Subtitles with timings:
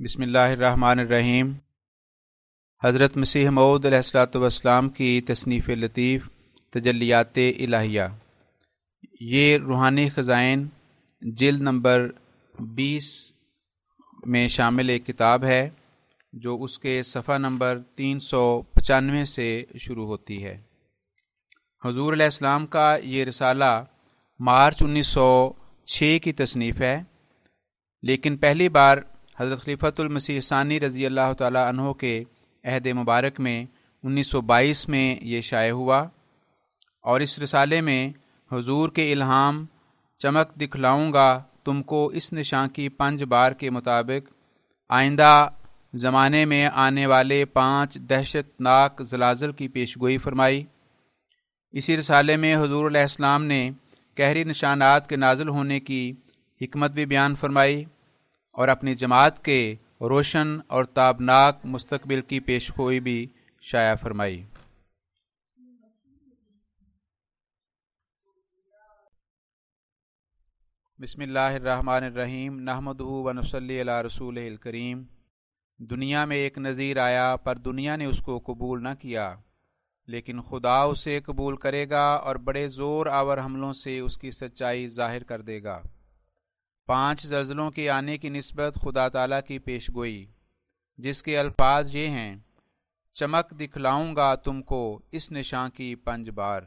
[0.00, 1.52] بسم اللہ الرحمن الرحیم۔
[2.82, 6.26] حضرت مسیح معود علیہ السلاۃ والسلام کی تصنیف لطیف
[6.72, 8.02] تجلیات الہیہ۔
[9.20, 10.66] یہ روحانی خزائن
[11.22, 12.08] جلد نمبر
[12.72, 13.10] بیس
[14.26, 15.68] میں شامل ایک کتاب ہے،
[16.32, 18.42] جو اس کے صفحہ نمبر تین سو
[18.74, 19.48] پچانوے سے
[19.78, 20.56] شروع ہوتی ہے۔
[21.82, 23.72] حضور علیہ السلام کا یہ رسالہ
[24.40, 25.52] مارچ انیس سو
[25.86, 26.96] چھ کی تصنیف ہے،
[28.02, 28.98] لیکن پہلی بار
[29.38, 32.22] حضرت خلیفۃ المسیح ثانی رضی اللہ تعالیٰ عنہ کے
[32.64, 33.64] عہد مبارک میں
[34.02, 35.98] انیس سو بائیس میں یہ شائع ہوا
[37.04, 38.12] اور اس رسالے میں
[38.50, 39.64] حضور کے الہام
[40.18, 44.32] چمک دکھلاؤں گا تم کو اس نشان کی پنج بار کے مطابق
[44.88, 45.48] آئندہ
[45.94, 50.62] زمانے میں آنے والے پانچ دہشت ناک زلازل کی پیشگوئی فرمائی۔
[51.74, 53.70] اسی رسالے میں حضور علیہ السلام نے
[54.16, 56.12] کہری نشانات کے نازل ہونے کی
[56.60, 57.84] حکمت بھی بیان فرمائی۔
[58.54, 63.26] اور اپنی جماعت کے روشن اور تابناک مستقبل کی پیش گوئی بھی
[63.60, 64.44] شائع فرمائی۔
[70.98, 75.02] بسم اللہ الرحمن الرحیم۔ نحمد و نسلی اللہ رسول الکریم۔
[75.78, 79.34] دنیا میں ایک نظیر آیا، پر دنیا نے اس کو قبول نہ کیا۔
[80.06, 84.88] لیکن خدا اسے قبول کرے گا اور بڑے زور آور حملوں سے اس کی سچائی
[84.88, 85.82] ظاہر کر دے گا۔
[86.86, 90.26] پانچ زلزلوں کے آنے کی نسبت خدا تعالیٰ کی پیش گوئی،
[90.98, 92.36] جس کے الفاظ یہ ہیں،
[93.12, 96.62] چمک دکھلاؤں گا تم کو اس نشان کی پنج بار۔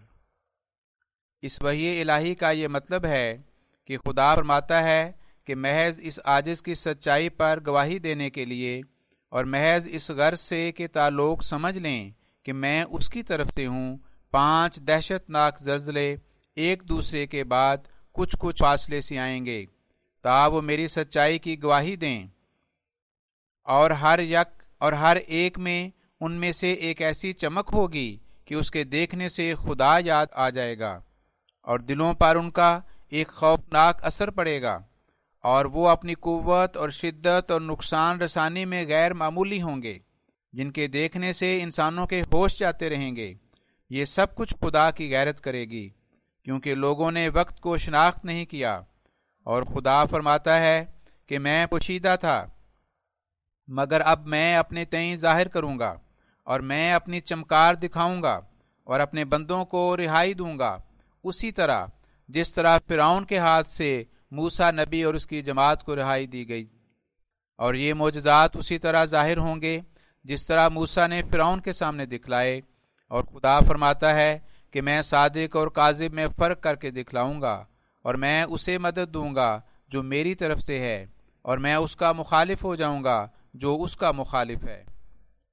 [1.42, 3.38] اس وحی الہی کا یہ مطلب ہے
[3.86, 5.12] کہ خدا فرماتا ہے
[5.46, 8.82] کہ محض اس آجز کی سچائی پر گواہی دینے کے لیے
[9.30, 12.12] اور محض اس غرض سے کہ تعلق سمجھ لیں
[12.44, 13.98] کہ میں اس کی طرف سے ہوں۔
[14.32, 16.16] پانچ دہشت ناک زلزلے
[16.56, 17.78] ایک دوسرے کے بعد
[18.12, 19.66] کچھ کچھ فاصلے سے آئیں گے۔
[20.28, 22.28] تا وہ میری سچائی کی گواہی دیں۔
[23.64, 25.90] اور ہر یک اور ہر ایک میں
[26.22, 30.50] ان میں سے ایک ایسی چمک ہوگی کہ اس کے دیکھنے سے خدا یاد آ
[30.50, 31.00] جائے گا،
[31.62, 32.80] اور دلوں پر ان کا
[33.10, 34.78] ایک خوفناک اثر پڑے گا،
[35.44, 39.98] اور وہ اپنی قوت اور شدت اور نقصان رسانی میں غیر معمولی ہوں گے،
[40.54, 43.34] جن کے دیکھنے سے انسانوں کے ہوش جاتے رہیں گے۔
[43.90, 45.90] یہ سب کچھ خدا کی غیرت کرے گی،
[46.46, 48.80] کیونکہ لوگوں نے وقت کو شناخت نہیں کیا۔
[49.48, 50.86] اور خدا فرماتا ہے
[51.28, 52.46] کہ میں پوشیدہ تھا،
[53.68, 55.96] مگر اب میں اپنے تئیں ظاہر کروں گا
[56.44, 58.40] اور میں اپنی چمکار دکھاؤں گا
[58.84, 60.78] اور اپنے بندوں کو رہائی دوں گا۔
[61.24, 61.86] اسی طرح
[62.28, 66.50] جس طرح فرعون کے ہاتھ سے موسا نبی اور اس کی جماعت کو رہائی دی
[66.50, 66.66] گئی۔
[67.58, 69.82] اور یہ معجزات اسی طرح ظاہر ہوں گے
[70.24, 72.62] جس طرح موسا نے فرعون کے سامنے دکھلائے۔
[73.08, 74.40] اور خدا فرماتا ہے
[74.72, 77.66] کہ میں صادق اور کاذب میں فرق کر کے دکھلاؤں گا۔
[78.08, 81.06] اور میں اسے مدد دوں گا جو میری طرف سے ہے،
[81.42, 84.84] اور میں اس کا مخالف ہو جاؤں گا جو اس کا مخالف ہے۔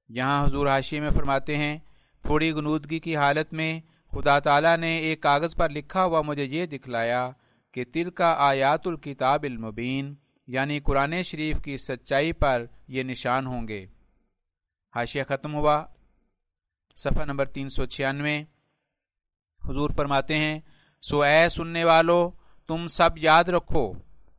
[0.09, 1.77] یہاں حضور حاشی میں فرماتے ہیں،
[2.23, 3.79] تھوڑی گنودگی کی حالت میں
[4.11, 7.29] خدا تعالیٰ نے ایک کاغذ پر لکھا ہوا مجھے یہ دکھلایا
[7.73, 10.13] کہ تل کا آیات الکتاب المبین
[10.47, 13.85] یعنی قرآن شریف کی سچائی پر یہ نشان ہوں گے۔
[14.93, 15.83] حاشیہ ختم ہوا۔
[16.95, 18.37] صفحہ نمبر تین سو چھیانوے۔
[19.61, 20.59] حضور فرماتے ہیں،
[21.03, 22.19] سو اے سننے والو
[22.67, 23.93] تم سب یاد رکھو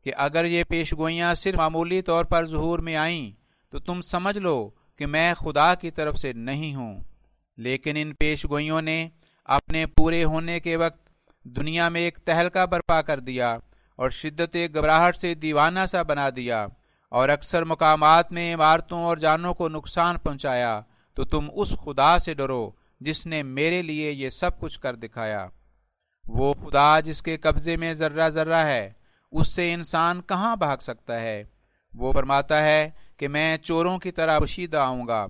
[0.04, 3.30] کہ اگر یہ پیش گوئیاں صرف معمولی طور پر ظہور میں آئیں،
[3.70, 7.00] تو تم سمجھ لو کہ میں خدا کی طرف سے نہیں ہوں۔
[7.56, 9.08] لیکن ان پیش گوئیوں نے
[9.44, 11.10] اپنے پورے ہونے کے وقت
[11.44, 13.58] دنیا میں ایک تہلکا برپا کر دیا
[13.96, 16.66] اور شدت گھبراہٹ سے دیوانہ سا بنا دیا
[17.08, 20.80] اور اکثر مقامات میں عمارتوں اور جانوں کو نقصان پہنچایا،
[21.14, 22.70] تو تم اس خدا سے ڈرو
[23.00, 25.46] جس نے میرے لیے یہ سب کچھ کر دکھایا۔
[26.26, 28.92] وہ خدا جس کے قبضے میں ذرہ ذرہ ہے،
[29.32, 31.44] اس سے انسان کہاں بھاگ سکتا ہے؟
[31.94, 35.26] وہ فرماتا ہے کہ میں چوروں کی طرح بشیدہ آؤں گا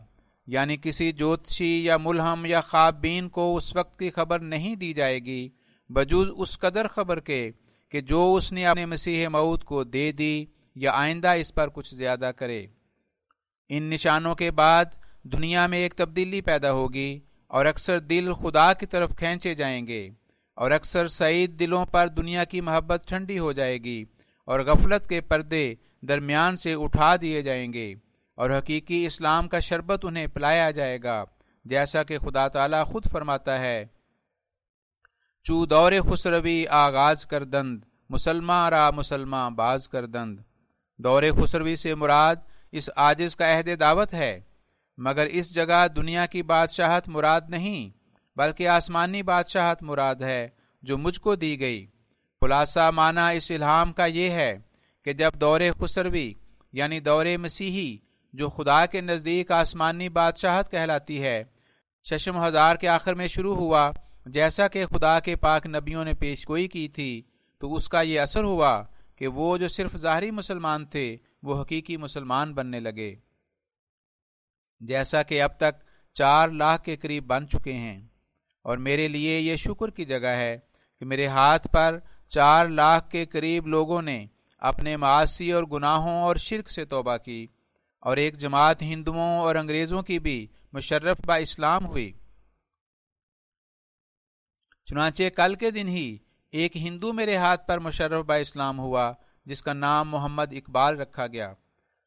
[0.46, 4.92] یعنی کسی جوتشی یا ملہم یا خواب بین کو اس وقت کی خبر نہیں دی
[4.92, 5.48] جائے گی،
[5.88, 7.50] بجوز اس قدر خبر کے
[7.88, 11.94] کہ جو اس نے اپنے مسیح مود کو دے دی یا آئندہ اس پر کچھ
[11.94, 12.66] زیادہ کرے۔
[13.68, 14.84] ان نشانوں کے بعد
[15.22, 20.10] دنیا میں ایک تبدیلی پیدا ہوگی اور اکثر دل خدا کی طرف کھینچے جائیں گے۔
[20.56, 24.04] اور اکثر سعید دلوں پر دنیا کی محبت ٹھنڈی ہو جائے گی
[24.44, 27.94] اور غفلت کے پردے درمیان سے اٹھا دیے جائیں گے
[28.38, 31.24] اور حقیقی اسلام کا شربت انہیں پلایا جائے گا،
[31.64, 33.84] جیسا کہ خدا تعالی خود فرماتا ہے۔
[35.44, 37.80] چو دور خسروی آغاز کر دند
[38.10, 40.38] مسلمان را مسلمان باز کر دند۔
[40.98, 42.36] دور خسروی سے مراد
[42.72, 44.40] اس آجز کا عہد دعوت ہے،
[44.98, 47.90] مگر اس جگہ دنیا کی بادشاہت مراد نہیں۔
[48.36, 50.48] بلکہ آسمانی بادشاہت مراد ہے
[50.82, 51.86] جو مجھ کو دی گئی۔
[52.40, 54.58] خلاصہ معنی اس الہام کا یہ ہے
[55.04, 56.34] کہ جب دور خسروی
[56.72, 57.96] یعنی دور مسیحی
[58.32, 61.44] جو خدا کے نزدیک آسمانی بادشاہت کہلاتی ہے،
[62.04, 63.90] ششم ہزار کے آخر میں شروع ہوا۔
[64.26, 67.22] جیسا کہ خدا کے پاک نبیوں نے پیش گوئی کی تھی،
[67.58, 68.82] تو اس کا یہ اثر ہوا
[69.16, 73.14] کہ وہ جو صرف ظاہری مسلمان تھے، وہ حقیقی مسلمان بننے لگے۔
[74.80, 78.06] جیسا کہ اب تک چار لاکھ کے قریب بن چکے ہیں۔
[78.66, 80.58] اور میرے لیے یہ شکر کی جگہ ہے
[80.98, 81.98] کہ میرے ہاتھ پر
[82.28, 84.26] چار لاکھ کے قریب لوگوں نے
[84.58, 87.46] اپنے معاشی اور گناہوں اور شرک سے توبہ کی
[88.00, 92.12] اور ایک جماعت ہندوؤں اور انگریزوں کی بھی مشرف با اسلام ہوئی۔
[94.86, 96.18] چنانچہ کل کے دن ہی
[96.50, 99.12] ایک ہندو میرے ہاتھ پر مشرف با اسلام ہوا،
[99.44, 101.52] جس کا نام محمد اقبال رکھا گیا۔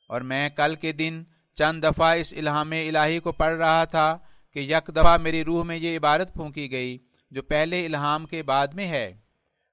[0.07, 1.23] اور میں کل کے دن
[1.53, 4.17] چند دفعہ اس الہام الہی کو پڑھ رہا تھا
[4.59, 6.97] کہ یک دفعہ میری روح میں یہ عبارت پھونکی گئی
[7.31, 9.17] جو پہلے الہام کے بعد میں ہے۔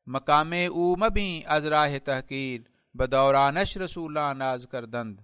[0.06, 2.60] مقام او مبی ازراہ تحقیر
[2.94, 5.20] بدورانش رسول ناز کر دند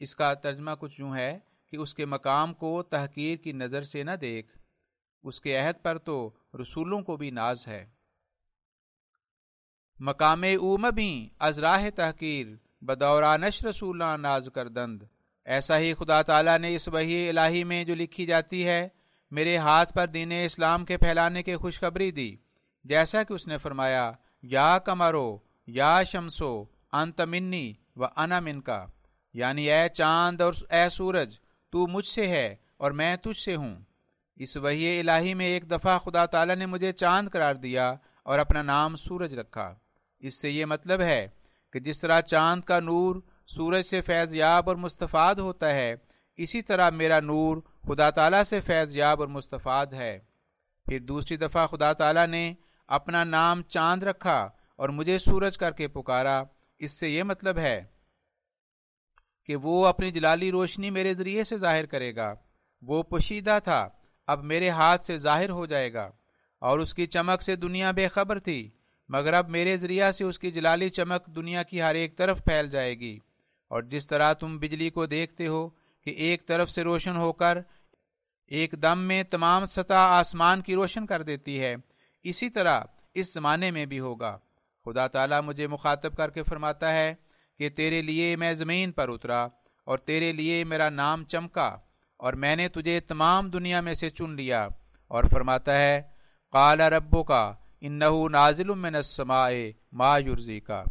[0.00, 4.02] اس کا ترجمہ کچھ یوں ہے کہ اس کے مقام کو تحقیر کی نظر سے
[4.02, 4.58] نہ دیکھ،
[5.24, 6.30] اس کے عہد پر تو
[6.62, 7.84] رسولوں کو بھی ناز ہے۔
[10.00, 12.46] مقام او مبی ازراہ تحقیر
[12.80, 15.02] بدورانش رسول ناز کر دند
[15.44, 18.88] ایسا ہی خدا تعالیٰ نے اس وحی الہی میں جو لکھی جاتی ہے،
[19.30, 22.36] میرے ہاتھ پر دین اسلام کے پھیلانے کی خوشخبری دی۔
[22.84, 24.12] جیسا کہ اس نے فرمایا،
[24.42, 28.86] یا کمرو، یا شمسو، انت منی و انا من کا
[29.32, 31.38] یعنی اے چاند اور اے سورج،
[31.70, 33.76] تو مجھ سے ہے اور میں تجھ سے ہوں۔
[34.36, 38.62] اس وحی الہی میں ایک دفعہ خدا تعالیٰ نے مجھے چاند قرار دیا اور اپنا
[38.62, 39.74] نام سورج رکھا۔
[40.20, 41.28] اس سے یہ مطلب ہے
[41.72, 43.16] کہ جس طرح چاند کا نور
[43.46, 45.94] سورج سے فیض یاب اور مستفاد ہوتا ہے۔
[46.36, 47.56] اسی طرح میرا نور
[47.86, 50.18] خدا تعالیٰ سے فیض یاب اور مستفاد ہے۔
[50.86, 52.54] پھر دوسری دفعہ خدا تعالیٰ نے
[52.88, 56.42] اپنا نام چاند رکھا اور مجھے سورج کر کے پکارا۔
[56.78, 57.84] اس سے یہ مطلب ہے
[59.46, 62.34] کہ وہ اپنی جلالی روشنی میرے ذریعے سے ظاہر کرے گا۔
[62.82, 63.88] وہ پوشیدہ تھا،
[64.26, 66.10] اب میرے ہاتھ سے ظاہر ہو جائے گا۔
[66.58, 68.70] اور اس کی چمک سے دنیا بے خبر تھی،
[69.08, 72.70] مگر اب میرے ذریعہ سے اس کی جلالی چمک دنیا کی ہر ایک طرف پھیل
[72.70, 73.18] جائے گی۔
[73.72, 75.68] اور جس طرح تم بجلی کو دیکھتے ہو
[76.04, 77.58] کہ ایک طرف سے روشن ہو کر
[78.46, 81.74] ایک دم میں تمام سطح آسمان کی روشن کر دیتی ہے،
[82.22, 82.80] اسی طرح
[83.14, 84.38] اس زمانے میں بھی ہوگا۔
[84.84, 87.14] خدا تعالیٰ مجھے مخاطب کر کے فرماتا ہے
[87.58, 89.42] کہ تیرے لیے میں زمین پر اترا
[89.86, 91.78] اور تیرے لیے میرا نام چمکا
[92.16, 94.68] اور میں نے تجھے تمام دنیا میں سے چن لیا۔
[95.10, 96.02] اور فرماتا ہے
[96.52, 98.00] کالا ربو کا ان
[98.32, 99.50] نازل من السماء
[99.92, 100.84] ما یورزی کا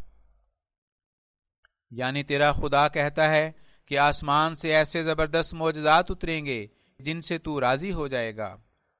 [1.92, 3.52] یعنی تیرا خدا کہتا ہے
[3.86, 6.68] کہ آسمان سے ایسے زبردست معجزات اتریں گے
[7.00, 8.56] جن سے تو راضی ہو جائے گا۔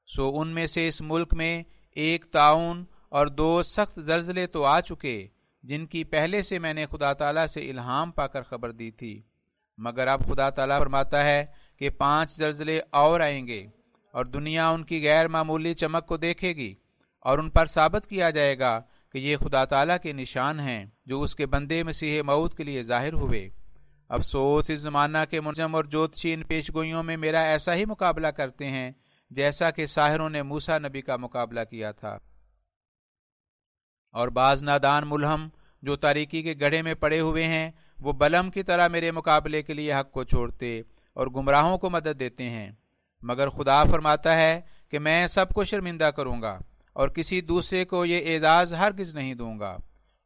[0.06, 4.80] سو ان میں سے اس ملک میں ایک تعاون اور دو سخت زلزلے تو آ
[4.80, 5.28] چکے،
[5.62, 9.22] جن کی پہلے سے میں نے خدا تعالیٰ سے الہام پا کر خبر دی تھی۔
[9.78, 11.44] مگر اب خدا تعالیٰ فرماتا ہے
[11.78, 13.66] کہ پانچ زلزلے اور آئیں گے
[14.12, 16.74] اور دنیا ان کی غیر معمولی چمک کو دیکھے گی
[17.20, 18.80] اور ان پر ثابت کیا جائے گا
[19.12, 22.82] کہ یہ خدا تعالیٰ کے نشان ہیں جو اس کے بندے مسیح مود کے لیے
[22.82, 23.50] ظاہر ہوئے۔
[24.08, 28.26] افسوس اس زمانہ کے منظم اور جوتشی ان پیش گوئیوں میں میرا ایسا ہی مقابلہ
[28.26, 28.90] کرتے ہیں
[29.30, 32.18] جیسا کہ ساحروں نے موسا نبی کا مقابلہ کیا تھا۔
[34.12, 35.48] اور بعض نادان ملہم
[35.82, 39.74] جو تاریکی کے گڑھے میں پڑے ہوئے ہیں، وہ بلم کی طرح میرے مقابلے کے
[39.74, 40.80] لیے حق کو چھوڑتے
[41.12, 42.70] اور گمراہوں کو مدد دیتے ہیں۔
[43.22, 46.58] مگر خدا فرماتا ہے کہ میں سب کو شرمندہ کروں گا۔
[46.92, 49.76] اور کسی دوسرے کو یہ اعزاز ہرگز نہیں دوں گا۔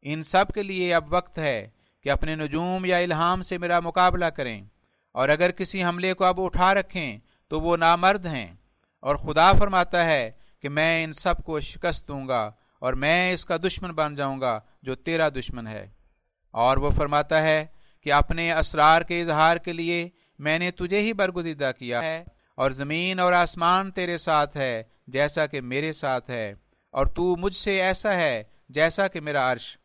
[0.02, 1.68] ان سب کے لیے اب وقت ہے
[2.02, 4.64] کہ اپنے نجوم یا الہام سے میرا مقابلہ کریں۔
[5.12, 7.18] اور اگر کسی حملے کو اب اٹھا رکھیں
[7.48, 8.54] تو وہ نامرد ہیں۔
[9.00, 10.30] اور خدا فرماتا ہے
[10.62, 14.40] کہ میں ان سب کو شکست دوں گا اور میں اس کا دشمن بن جاؤں
[14.40, 15.88] گا جو تیرا دشمن ہے۔
[16.50, 17.66] اور وہ فرماتا ہے
[18.02, 20.08] کہ اپنے اسرار کے اظہار کے لیے
[20.38, 25.46] میں نے تجھے ہی برگزیدہ کیا ہے اور زمین اور آسمان تیرے ساتھ ہے۔ جیسا
[25.46, 26.54] کہ میرے ساتھ ہے
[26.90, 29.78] اور تو مجھ سے ایسا ہے جیسا کہ میرا عرش۔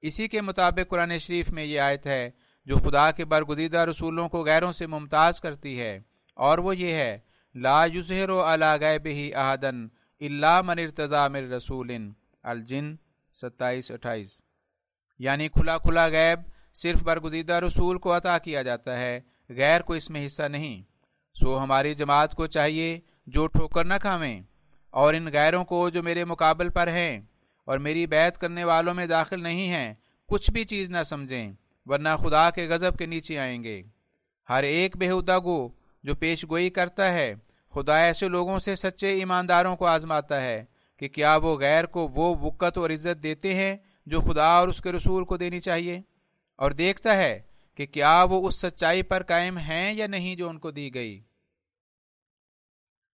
[0.00, 2.30] اسی کے مطابق قرآن شریف میں یہ آیت ہے،
[2.64, 6.00] جو خدا کے برگزیدہ رسولوں کو غیروں سے ممتاز کرتی ہے۔
[6.34, 7.18] اور وہ یہ ہے،
[7.54, 9.88] لا یظہر علی غیب ہی احدن
[10.20, 11.96] اللہ من ارتضا من رسول
[12.42, 12.96] الجن
[13.34, 14.40] ستائیس اٹھائیس۔
[15.18, 16.38] یعنی کھلا کھلا غیب
[16.74, 20.82] صرف برگزیدہ رسول کو عطا کیا جاتا ہے، غیر کو اس میں حصہ نہیں۔
[21.34, 24.42] سو ہماری جماعت کو چاہیے جو ٹھوکر نہ کھاویں۔
[24.90, 27.20] اور ان غیروں کو جو میرے مقابل پر ہیں
[27.64, 29.94] اور میری بیعت کرنے والوں میں داخل نہیں ہیں،
[30.26, 31.52] کچھ بھی چیز نہ سمجھیں،
[31.86, 33.82] ورنہ خدا کے غضب کے نیچے آئیں گے۔
[34.48, 35.68] ہر ایک بےحدہ گو
[36.02, 37.34] جو پیش گوئی کرتا ہے،
[37.74, 40.64] خدا ایسے لوگوں سے سچے ایمانداروں کو آزماتا ہے
[40.96, 43.76] کہ کیا وہ غیر کو وہ وقت اور عزت دیتے ہیں
[44.06, 46.00] جو خدا اور اس کے رسول کو دینی چاہیے؟
[46.56, 47.40] اور دیکھتا ہے
[47.74, 51.22] کہ کیا وہ اس سچائی پر قائم ہیں یا نہیں جو ان کو دی گئی۔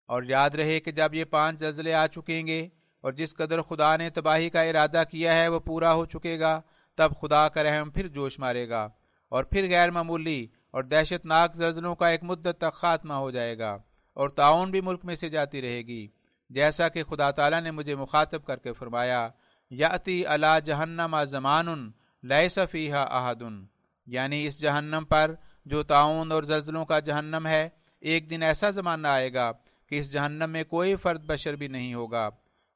[0.06, 2.68] اور یاد رہے کہ جب یہ پانچ زلزلے آ چکیں گے
[3.00, 6.60] اور جس قدر خدا نے تباہی کا ارادہ کیا ہے وہ پورا ہو چکے گا،
[6.94, 8.88] تب خدا کا رحم پھر جوش مارے گا
[9.28, 13.58] اور پھر غیر معمولی اور دہشت ناک زلزلوں کا ایک مدت تک خاتمہ ہو جائے
[13.58, 13.78] گا
[14.14, 16.08] اور تعاون بھی ملک میں سے جاتی رہے گی۔
[16.50, 19.28] جیسا کہ خدا تعالیٰ نے مجھے مخاطب کر کے فرمایا
[19.70, 21.90] یاتی اللہ جہنم زمان
[22.22, 23.64] لیے صفیحہ احدن۔
[24.06, 25.34] یعنی اس جہنم پر
[25.66, 27.68] جو تعاون اور زلزلوں کا جہنم ہے،
[28.00, 29.52] ایک دن ایسا زمانہ آئے گا
[29.94, 32.30] کہ اس جہنم میں کوئی فرد بشر بھی نہیں ہوگا۔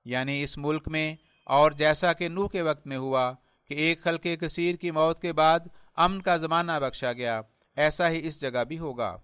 [0.05, 3.33] یعنی اس ملک میں، اور جیسا کہ نوح کے وقت میں ہوا
[3.69, 5.61] کہ ایک خلق کثیر کی موت کے بعد
[5.97, 7.41] امن کا زمانہ بخشا گیا،
[7.77, 9.17] ایسا ہی اس جگہ بھی ہوگا۔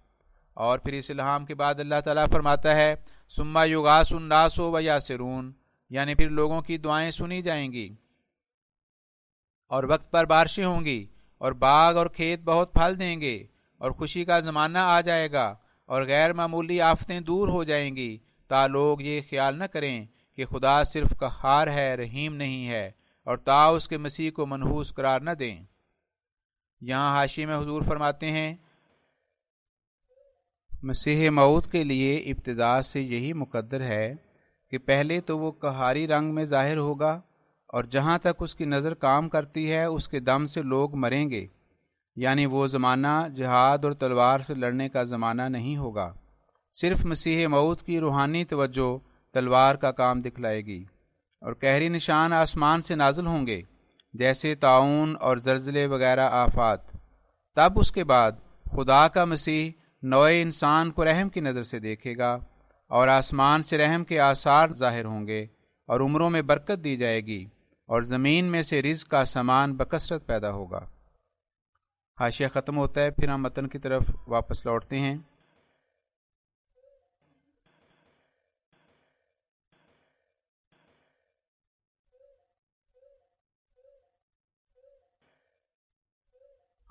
[0.53, 2.95] اور پھر اس الحام کے بعد اللہ تعالیٰ فرماتا ہے
[3.29, 5.53] سما یوگاس الناس و یا سرون
[5.89, 7.95] یعنی پھر لوگوں کی دعائیں سنی جائیں گی۔
[9.67, 13.45] اور وقت پر بارشیں ہوں گی، اور باغ اور کھیت بہت پھل دیں گے،
[13.77, 15.55] اور خوشی کا زمانہ آ جائے گا۔
[15.89, 18.17] اور غیر معمولی آفتیں دور ہو جائیں گی،
[18.49, 20.05] تا لوگ یہ خیال نہ کریں
[20.37, 22.89] کہ خدا صرف کہار ہے، رحیم نہیں ہے،
[23.27, 25.57] اور تا اس کے مسیح کو منحوس قرار نہ دیں۔
[26.81, 28.55] یہاں حاشی میں حضور فرماتے ہیں،
[30.83, 34.13] مسیح مود کے لیے ابتدا سے یہی مقدر ہے
[34.71, 37.19] کہ پہلے تو وہ کہاری رنگ میں ظاہر ہوگا،
[37.69, 41.29] اور جہاں تک اس کی نظر کام کرتی ہے، اس کے دم سے لوگ مریں
[41.29, 41.45] گے۔
[42.15, 46.13] یعنی وہ زمانہ جہاد اور تلوار سے لڑنے کا زمانہ نہیں ہوگا۔
[46.71, 48.97] صرف مسیح مود کی روحانی توجہ
[49.33, 50.85] تلوار کا کام دکھلائے گی
[51.41, 53.61] اور کہری نشان آسمان سے نازل ہوں گے،
[54.13, 56.79] جیسے تعاون اور زلزلے وغیرہ آفات۔
[57.55, 58.31] تب اس کے بعد
[58.71, 62.37] خدا کا مسیح نوئے انسان کو رحم کی نظر سے دیکھے گا
[62.89, 65.43] اور آسمان سے رحم کے آثار ظاہر ہوں گے
[65.87, 67.45] اور عمروں میں برکت دی جائے گی
[67.87, 70.79] اور زمین میں سے رزق کا سامان بکثرت پیدا ہوگا۔
[72.19, 75.17] حاشیہ ختم ہوتا ہے، پھر ہم متن کی طرف واپس لوٹتے ہیں۔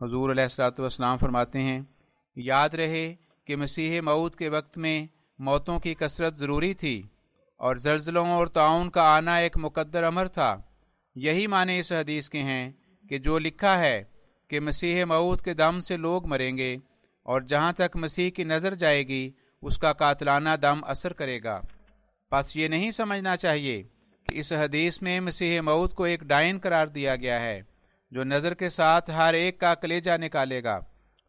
[0.01, 1.81] حضور علیہ السلاۃ والسلام فرماتے ہیں،
[2.37, 3.15] یاد رہے
[3.45, 5.07] کہ مسیح مود کے وقت میں
[5.39, 7.03] موتوں کی کثرت ضروری تھی
[7.57, 10.57] اور زلزلوں اور تعاون کا آنا ایک مقدر امر تھا۔
[11.15, 12.73] یہی معنی اس حدیث کے ہیں
[13.09, 14.14] کہ جو لکھا ہے
[14.55, 16.77] کہ مسیح معود کے دم سے لوگ مریں گے
[17.27, 19.31] اور جہاں تک مسیح کی نظر جائے گی،
[19.63, 21.61] اس کا قاتلانہ دم اثر کرے گا۔
[22.33, 23.83] پس یہ نہیں سمجھنا چاہیے
[24.29, 27.61] کہ اس حدیث میں مسیح معود کو ایک ڈائن قرار دیا گیا ہے،
[28.13, 30.79] جو نظر کے ساتھ ہر ایک کا کلیجہ نکالے گا،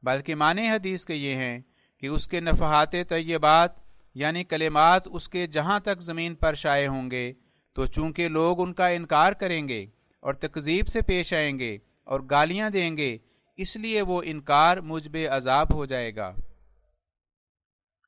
[0.04, 1.60] بلکہ معنی حدیث کے یہ ہیں
[2.04, 3.82] کہ اس کے نفحات طیبات
[4.16, 7.32] یعنی کلمات اس کے جہاں تک زمین پر شائع ہوں گے،
[7.76, 9.86] تو چونکہ لوگ ان کا انکار کریں گے
[10.24, 13.18] اور تقزیب سے پیش آئیں گے اور گالیاں دیں گے،
[13.58, 16.34] اس لیے وہ انکار مجب عذاب ہو جائے گا۔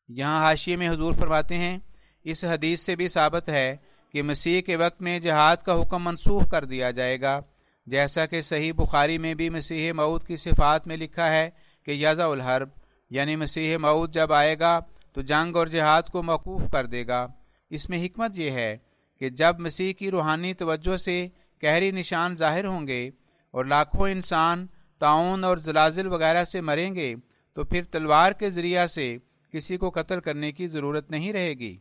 [0.10, 1.77] یہاں حاشیے میں حضور فرماتے ہیں،
[2.24, 3.75] اس حدیث سے بھی ثابت ہے
[4.13, 7.39] کہ مسیح کے وقت میں جہاد کا حکم منسوخ کر دیا جائے گا۔
[7.86, 11.50] جیسا کہ صحیح بخاری میں بھی مسیح مود کی صفات میں لکھا ہے
[11.86, 12.70] کہ یزا الحرب
[13.10, 14.80] یعنی مسیح مود جب آئے گا
[15.13, 17.27] تو جنگ اور جہاد کو موقوف کر دے گا۔
[17.70, 18.77] اس میں حکمت یہ ہے
[19.20, 21.27] کہ جب مسیح کی روحانی توجہ سے
[21.63, 23.10] گہری نشان ظاہر ہوں گے
[23.58, 24.68] اور لاکھوں انسان
[25.00, 27.16] تعاون اور زلازل وغیرہ سے مریں گے،
[27.54, 29.18] تو پھر تلوار کے ذریعہ سے
[29.54, 31.78] کسی کو قتل کرنے کی ضرورت نہیں رہے گی۔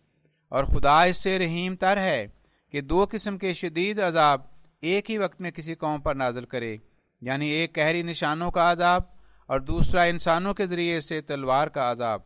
[0.49, 2.27] اور خدا اس سے رحیم تر ہے
[2.71, 4.41] کہ دو قسم کے شدید عذاب
[4.81, 6.77] ایک ہی وقت میں کسی قوم پر نازل کرے
[7.21, 9.03] یعنی ایک گہری نشانوں کا عذاب
[9.47, 12.21] اور دوسرا انسانوں کے ذریعے سے تلوار کا عذاب۔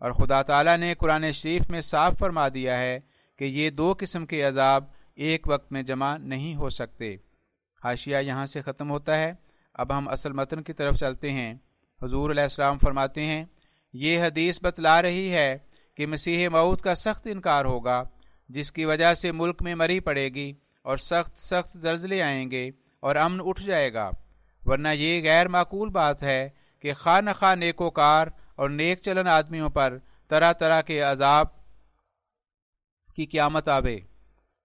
[0.00, 3.00] اور خدا تعالیٰ نے قرآن شریف میں صاف فرما دیا ہے
[3.38, 7.16] کہ یہ دو قسم کے عذاب ایک وقت میں جمع نہیں ہو سکتے۔
[7.84, 9.34] حاشیہ یہاں سے ختم ہوتا ہے۔
[9.74, 11.54] اب ہم اصل متن کی طرف چلتے ہیں۔
[12.02, 13.44] حضور علیہ السلام فرماتے ہیں،
[13.92, 15.58] یہ حدیث بتلا رہی ہے
[15.96, 18.04] کہ مسیح مود کا سخت انکار ہوگا،
[18.48, 22.70] جس کی وجہ سے ملک میں مری پڑے گی اور سخت سخت زلزلے آئیں گے
[23.00, 24.10] اور امن اٹھ جائے گا۔
[24.64, 26.48] ورنہ یہ غیر معقول بات ہے
[26.80, 29.98] کہ خواہ نخواہ نیک و کار اور نیک چلن آدمیوں پر
[30.28, 31.46] طرح طرح کے عذاب
[33.16, 33.98] کی قیامت آوے۔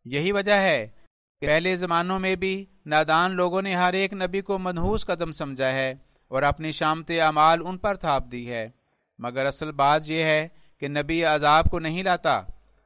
[0.05, 0.87] یہی وجہ ہے
[1.41, 5.71] کہ پہلے زمانوں میں بھی نادان لوگوں نے ہر ایک نبی کو منحوس قدم سمجھا
[5.71, 5.95] ہے
[6.27, 8.69] اور اپنی شامت اعمال ان پر تھاپ دی ہے۔
[9.19, 10.47] مگر اصل بات یہ ہے
[10.79, 12.41] کہ نبی عذاب کو نہیں لاتا،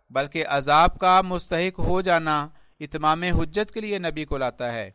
[0.09, 2.47] بلکہ عذاب کا مستحق ہو جانا
[2.79, 4.91] اتمام حجت کے لیے نبی کو لاتا ہے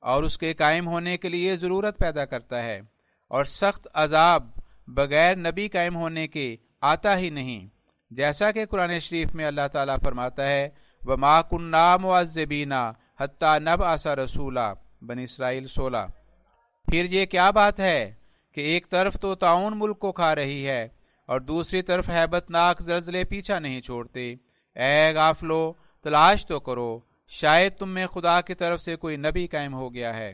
[0.00, 2.80] اور اس کے قائم ہونے کے لیے ضرورت پیدا کرتا ہے۔
[3.28, 4.48] اور سخت عذاب
[4.86, 7.66] بغیر نبی قائم ہونے کے آتا ہی نہیں۔
[8.10, 10.68] جیسا کہ قرآن شریف میں اللہ تعالیٰ فرماتا ہے
[11.04, 12.06] وہ ما کن نام
[13.20, 16.06] حتیٰ نب آسا رسولہ بن اسرائیل سولہ۔
[16.88, 18.14] پھر یہ کیا بات ہے
[18.52, 20.88] کہ ایک طرف تو تعاون ملک کو کھا رہی ہے
[21.26, 24.34] اور دوسری طرف حیبت ناک زلزلے پیچھا نہیں چھوڑتے۔
[24.76, 29.74] اے غافلو، تلاش تو کرو، شاید تم میں خدا کی طرف سے کوئی نبی قائم
[29.74, 30.32] ہو گیا ہے۔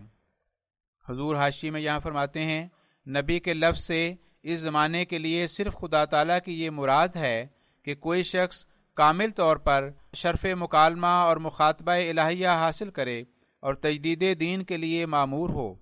[1.08, 2.68] حضور حاشی میں یہاں فرماتے ہیں،
[3.06, 7.46] نبی کے لفظ سے اس زمانے کے لیے صرف خدا تعالیٰ کی یہ مراد ہے
[7.82, 8.64] کہ کوئی شخص
[8.96, 13.22] کامل طور پر شرف مکالمہ اور مخاطبہ الہیہ حاصل کرے
[13.62, 15.74] اور تجدید دین کے لیے معمور ہو۔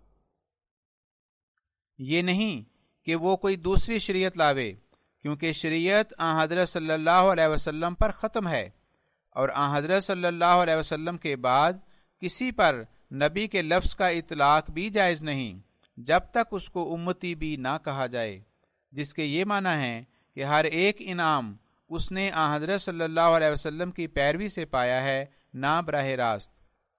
[1.98, 2.62] یہ نہیں
[3.06, 4.72] کہ وہ کوئی دوسری شریعت لاوے،
[5.24, 8.68] کیونکہ شریعت آ حضرت صلی اللہ علیہ وسلم پر ختم ہے
[9.36, 11.72] اور آ حضرت صلی اللہ علیہ وسلم کے بعد
[12.22, 12.82] کسی پر
[13.14, 15.58] نبی کے لفظ کا اطلاق بھی جائز نہیں،
[15.98, 18.38] جب تک اس کو امتی بھی نہ کہا جائے،
[18.92, 20.02] جس کے یہ معنی ہے
[20.36, 21.54] کہ ہر ایک انعام
[21.88, 26.06] اس نے آ حضرت صلی اللہ علیہ وسلم کی پیروی سے پایا ہے نہ براہ
[26.06, 26.54] راست۔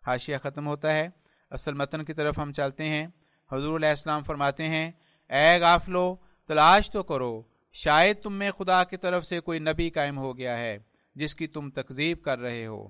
[0.08, 1.10] حاشیہ ختم ہوتا ہے۔
[1.50, 3.08] اصل متن کی طرف ہم چلتے ہیں۔
[3.51, 4.91] حضور علیہ السلام فرماتے ہیں،
[5.29, 6.15] اے غافلو،
[6.48, 7.41] تلاش تو کرو۔
[7.72, 10.77] شاید تم میں خدا کی طرف سے کوئی نبی قائم ہو گیا ہے،
[11.15, 12.88] جس کی تم تکذیب کر رہے ہو۔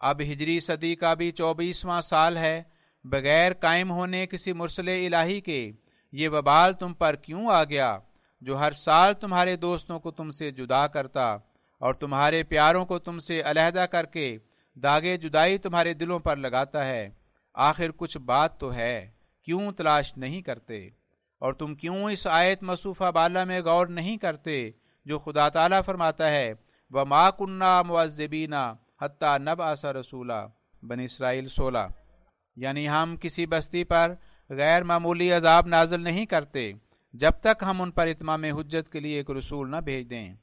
[0.00, 2.62] اب ہجری صدی کا بھی چوبیسواں سال ہے۔
[3.04, 5.72] بغیر قائم ہونے کسی مرسل الہی کے،
[6.12, 7.98] یہ وبال تم پر کیوں آ گیا؟
[8.44, 11.36] جو ہر سال تمہارے دوستوں کو تم سے جدا کرتا
[11.78, 14.38] اور تمہارے پیاروں کو تم سے علیحدہ کر کے
[14.74, 17.10] داغے جدائی تمہارے دلوں پر لگاتا ہے،
[17.54, 19.10] آخر کچھ بات تو ہے،
[19.44, 20.88] کیوں تلاش نہیں کرتے؟
[21.38, 24.70] اور تم کیوں اس آیت مصوفہ بالا میں غور نہیں کرتے
[25.04, 26.54] جو خدا تعالیٰ فرماتا ہے
[26.90, 30.46] وہ ماں کنہ معذبینہ حتیٰ نب آسا رسولہ
[30.82, 31.86] بن اسرائیل سولہ۔
[32.56, 34.14] یعنی ہم کسی بستی پر
[34.50, 36.72] غیر معمولی عذاب نازل نہیں کرتے۔
[37.14, 40.34] جب تک ہم ان پر اتمام حجت کے لیے ایک رسول نہ بھیج دیں۔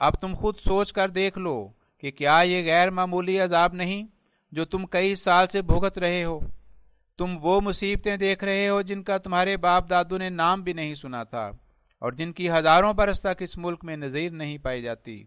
[0.00, 4.06] اب تم خود سوچ کر دیکھ لو کہ کیا یہ غیر معمولی عذاب نہیں
[4.52, 6.40] جو تم کئی سال سے بھگت رہے ہو۔
[7.18, 10.94] تم وہ مصیبتیں دیکھ رہے ہو جن کا تمہارے باپ دادو نے نام بھی نہیں
[10.94, 11.50] سنا تھا
[11.98, 15.24] اور جن کی ہزاروں برس تک اس ملک میں نظیر نہیں پائی جاتی۔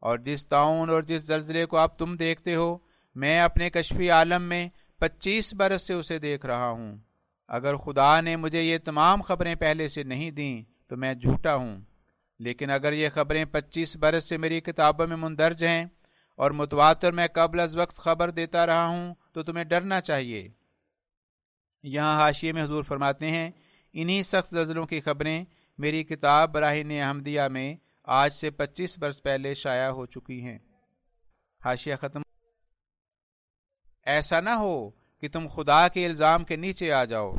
[0.00, 2.78] اور جس تعاون اور جس زلزلے کو اب تم دیکھتے ہو،
[3.14, 6.96] میں اپنے کشفی عالم میں پچیس برس سے اسے دیکھ رہا ہوں۔
[7.48, 11.80] اگر خدا نے مجھے یہ تمام خبریں پہلے سے نہیں دیں تو میں جھوٹا ہوں۔
[12.38, 15.84] لیکن اگر یہ خبریں پچیس برس سے میری کتابوں میں مندرج ہیں
[16.36, 20.48] اور متواتر میں قبل از وقت خبر دیتا رہا ہوں تو تمہیں ڈرنا چاہیے۔
[21.82, 23.50] یہاں حاشیے میں حضور فرماتے ہیں،
[23.92, 25.44] انہی سخت زلزلوں کی خبریں
[25.78, 30.58] میری کتاب براہین احمدیہ میں آج سے پچیس برس پہلے شائع ہو چکی ہیں۔
[31.64, 32.22] حاشیہ ختم۔
[34.02, 34.90] ایسا نہ ہو
[35.24, 37.34] کہ تم خدا کے الزام کے نیچے آ جاؤ۔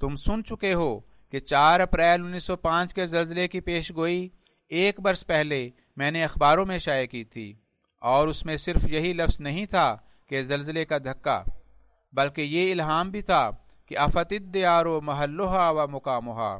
[0.00, 4.28] تم سن چکے ہو کہ چار اپریل انیس سو پانچ کے زلزلے کی پیش گوئی۔
[4.68, 7.54] ایک برس پہلے میں نے اخباروں میں شائع کی تھی
[8.02, 9.96] اور اس میں صرف یہی لفظ نہیں تھا
[10.28, 11.42] کہ زلزلے کا دھکا،
[12.12, 13.50] بلکہ یہ الہام بھی تھا
[13.88, 16.58] کہ آفتد دیار و محلوہا و مقامہ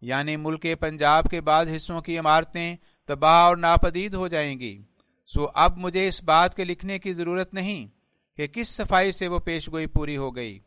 [0.00, 4.82] یعنی ملک پنجاب کے بعد حصوں کی عمارتیں تباہ اور ناپدید ہو جائیں گی۔
[5.26, 7.99] سو اب مجھے اس بات کے لکھنے کی ضرورت نہیں۔
[8.40, 10.58] کہ کس صفائی سے وہ پیش گوئی پوری ہو گئی۔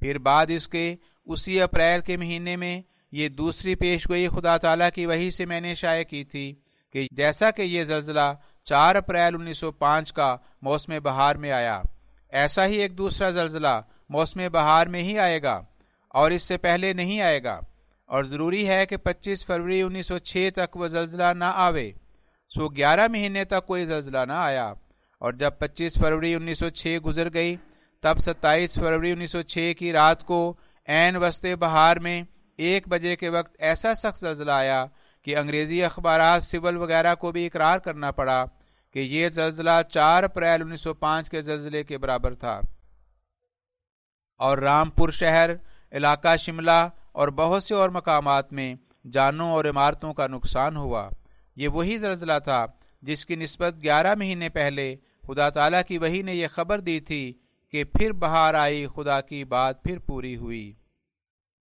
[0.00, 4.88] پھر بعد اس کے اسی اپریل کے مہینے میں یہ دوسری پیش گوئی خدا تعالیٰ
[4.94, 6.54] کی وہی سے میں نے شائع کی تھی
[6.92, 11.82] کہ جیسا کہ یہ زلزلہ چار اپریل انیس سو پانچ کا موسم بہار میں آیا،
[12.28, 15.62] ایسا ہی ایک دوسرا زلزلہ موسم بہار میں ہی آئے گا
[16.08, 17.60] اور اس سے پہلے نہیں آئے گا۔
[18.06, 21.92] اور ضروری ہے کہ پچیس فروری انیس سو چھ تک وہ زلزلہ نہ آوے۔
[22.48, 24.72] سو گیارہ مہینے تک کوئی زلزلہ نہ آیا۔
[25.18, 27.56] اور جب پچیس فروری انیس سو چھ گزر گئی،
[28.02, 30.54] تب ستائیس فروری انیس سو چھ کی رات کو
[30.88, 32.22] عین وسط بہار میں
[32.56, 34.86] ایک بجے کے وقت ایسا سخت زلزلہ آیا
[35.22, 38.44] کہ انگریزی اخبارات سول وغیرہ کو بھی اقرار کرنا پڑا
[38.92, 42.60] کہ یہ زلزلہ چار اپریل انیس سو پانچ کے زلزلے کے برابر تھا۔
[44.38, 45.50] اور رامپور شہر،
[45.92, 48.74] علاقہ شملہ اور بہت سے اور مقامات میں
[49.10, 51.08] جانوں اور عمارتوں کا نقصان ہوا۔
[51.56, 52.66] یہ وہی زلزلہ تھا
[53.02, 57.32] جس کی نسبت گیارہ مہینے پہلے خدا تعالیٰ کی وہی نے یہ خبر دی تھی
[57.70, 60.74] کہ پھر بہار آئی، خدا کی بات پھر پوری ہوئی۔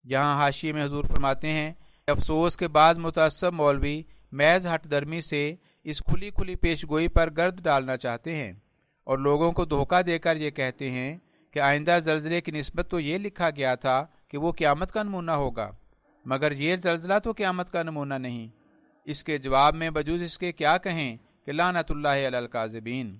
[0.04, 1.74] یہاں حاشی میں حضور فرماتے ہیں،
[2.08, 7.30] افسوس کے بعد متاثر مولوی میز ہٹ درمی سے اس کھلی کھلی پیش گوئی پر
[7.38, 8.54] گرد ڈالنا چاہتے ہیں۔
[9.04, 11.18] اور لوگوں کو دھوکہ دے کر یہ کہتے ہیں
[11.52, 15.32] کہ آئندہ زلزلے کی نسبت تو یہ لکھا گیا تھا کہ وہ قیامت کا نمونہ
[15.32, 15.72] ہوگا،
[16.26, 18.48] مگر یہ زلزلہ تو قیامت کا نمونہ نہیں۔
[19.06, 23.18] اس کے جواب میں بجوز اس کے کیا کہیں کہ لانت اللہ علی القاذبین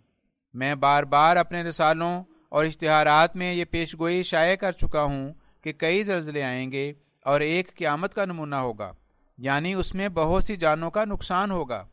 [0.56, 5.34] میں بار بار اپنے رسالوں اور اشتہارات میں یہ پیش گوئی شائع کر چکا ہوں
[5.64, 6.94] کہ کئی زلزلے آئیں گے
[7.26, 8.92] اور ایک قیامت کا نمونہ ہوگا
[9.38, 11.84] یعنی اس میں بہت سی جانوں کا نقصان ہوگا۔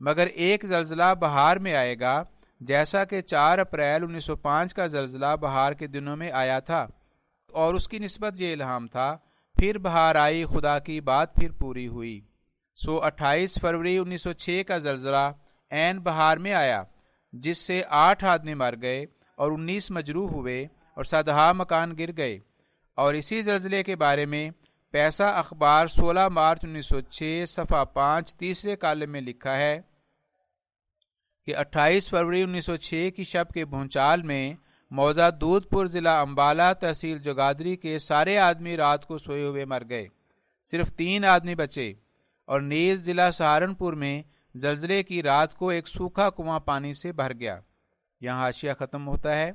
[0.00, 2.22] مگر ایک زلزلہ بہار میں آئے گا،
[2.60, 6.86] جیسا کہ چار اپریل انیس سو پانچ کا زلزلہ بہار کے دنوں میں آیا تھا،
[7.50, 9.16] اور اس کی نسبت یہ الہام تھا،
[9.56, 12.20] پھر بہار آئی، خدا کی بات پھر پوری ہوئی۔
[12.76, 15.30] سو اٹھائیس فروری انیس سو چھ کا زلزلہ
[15.70, 16.82] این بہار میں آیا۔
[17.32, 22.38] جس سے آٹھ آدمی مر گئے اور انیس مجروح ہوئے اور سدہا مکان گر گئے۔
[22.94, 24.50] اور اسی زلزلے کے بارے میں
[24.90, 29.80] پیسہ اخبار سولہ مارچ انیس سو چھ صفحہ پانچ تیسرے کالم میں لکھا ہے
[31.46, 34.54] کہ اٹھائیس فروری انیس سو چھ کی شب کے بھونچال میں
[34.90, 39.82] موزہ دودھ پور ضلع امبالہ تحصیل جگادری کے سارے آدمی رات کو سوئے ہوئے مر
[39.88, 40.08] گئے۔
[40.64, 41.92] صرف تین آدمی بچے
[42.44, 44.22] اور نیز ضلع سہارنپور میں
[44.54, 47.60] زلزلے کی رات کو ایک سوکھا کنواں پانی سے بھر گیا۔
[48.20, 49.52] یہاں حاشیہ ختم ہوتا ہے۔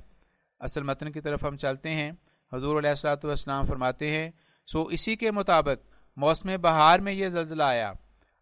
[0.60, 2.12] اصل متن کی طرف ہم چلتے ہیں۔
[2.53, 4.31] حضور علیہ السلاۃ والسلام فرماتے ہیں،
[4.67, 7.93] سو اسی کے مطابق موسم بہار میں یہ زلزلہ آیا۔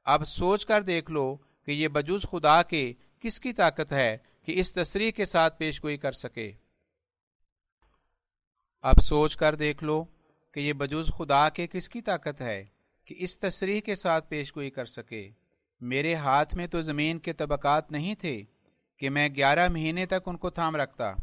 [0.06, 4.60] اب سوچ کر دیکھ لو کہ یہ بجوز خدا کے کس کی طاقت ہے کہ
[4.60, 6.52] اس تصریح کے ساتھ پیش گوئی کر سکے۔
[8.82, 10.06] اب سوچ کر دیکھ لو
[10.54, 12.64] کہ یہ بجوز خدا کے کس کی طاقت ہے
[13.06, 15.32] کہ اس تصریح کے ساتھ پیش گوئی کر سکے۔
[15.82, 18.44] میرے ہاتھ میں تو زمین کے طبقات نہیں تھے
[18.98, 21.14] کہ میں گیارہ مہینے تک ان کو تھام رکھتا۔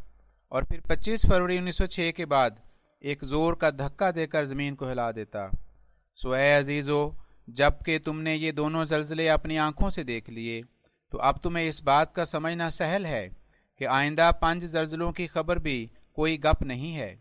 [0.49, 2.49] اور پھر پچیس فروری انیس سو چھ کے بعد
[2.99, 5.47] ایک زور کا دھکا دے کر زمین کو ہلا دیتا۔
[6.15, 7.11] سو اے عزیزو،
[7.47, 10.61] جبکہ تم نے یہ دونوں زلزلے اپنی آنکھوں سے دیکھ لیے،
[11.09, 13.29] تو اب تمہیں اس بات کا سمجھنا سہل ہے
[13.77, 17.15] کہ آئندہ پانچ زلزلوں کی خبر بھی کوئی گپ نہیں ہے۔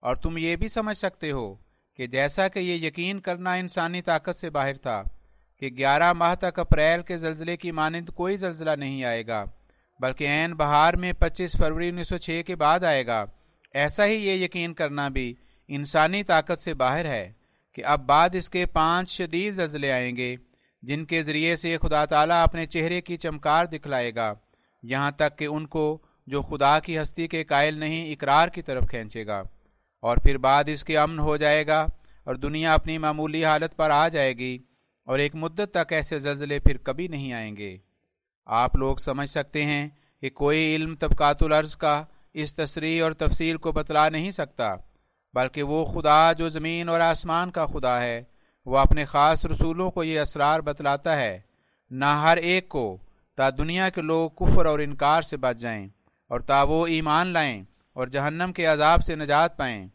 [0.00, 1.54] اور تم یہ بھی سمجھ سکتے ہو
[1.94, 5.02] کہ جیسا کہ یہ یقین کرنا انسانی طاقت سے باہر تھا
[5.60, 9.44] کہ گیارہ ماہ تک اپریل کے زلزلے کی مانند کوئی زلزلہ نہیں آئے گا،
[10.00, 13.24] بلکہ عین بہار میں پچیس فروری انیس سو چھ کے بعد آئے گا۔
[13.74, 15.34] ایسا ہی یہ یقین کرنا بھی
[15.68, 17.32] انسانی طاقت سے باہر ہے
[17.74, 20.36] کہ اب بعد اس کے پانچ شدید زلزلے آئیں گے،
[20.82, 24.34] جن کے ذریعے سے خدا تعالیٰ اپنے چہرے کی چمکار دکھلائے گا،
[24.82, 28.84] یہاں تک کہ ان کو جو خدا کی ہستی کے قائل نہیں، اقرار کی طرف
[28.90, 29.42] کھینچے گا۔
[30.00, 31.86] اور پھر بعد اس کے امن ہو جائے گا
[32.24, 34.58] اور دنیا اپنی معمولی حالت پر آ جائے گی۔
[35.08, 37.78] اور ایک مدت تک ایسے زلزلے پھر کبھی نہیں آئیں گے۔
[38.46, 39.88] آپ لوگ سمجھ سکتے ہیں
[40.20, 44.74] کہ کوئی علم طبقات العرض کا اس تصریح اور تفصیل کو بتلا نہیں سکتا،
[45.34, 48.22] بلکہ وہ خدا جو زمین اور آسمان کا خدا ہے،
[48.66, 51.40] وہ اپنے خاص رسولوں کو یہ اسرار بتلاتا ہے۔
[51.90, 52.98] نہ ہر ایک کو
[53.36, 55.88] تا دنیا کے لوگ کفر اور انکار سے بچ جائیں
[56.28, 59.88] اور تا وہ ایمان لائیں اور جہنم کے عذاب سے نجات پائیں۔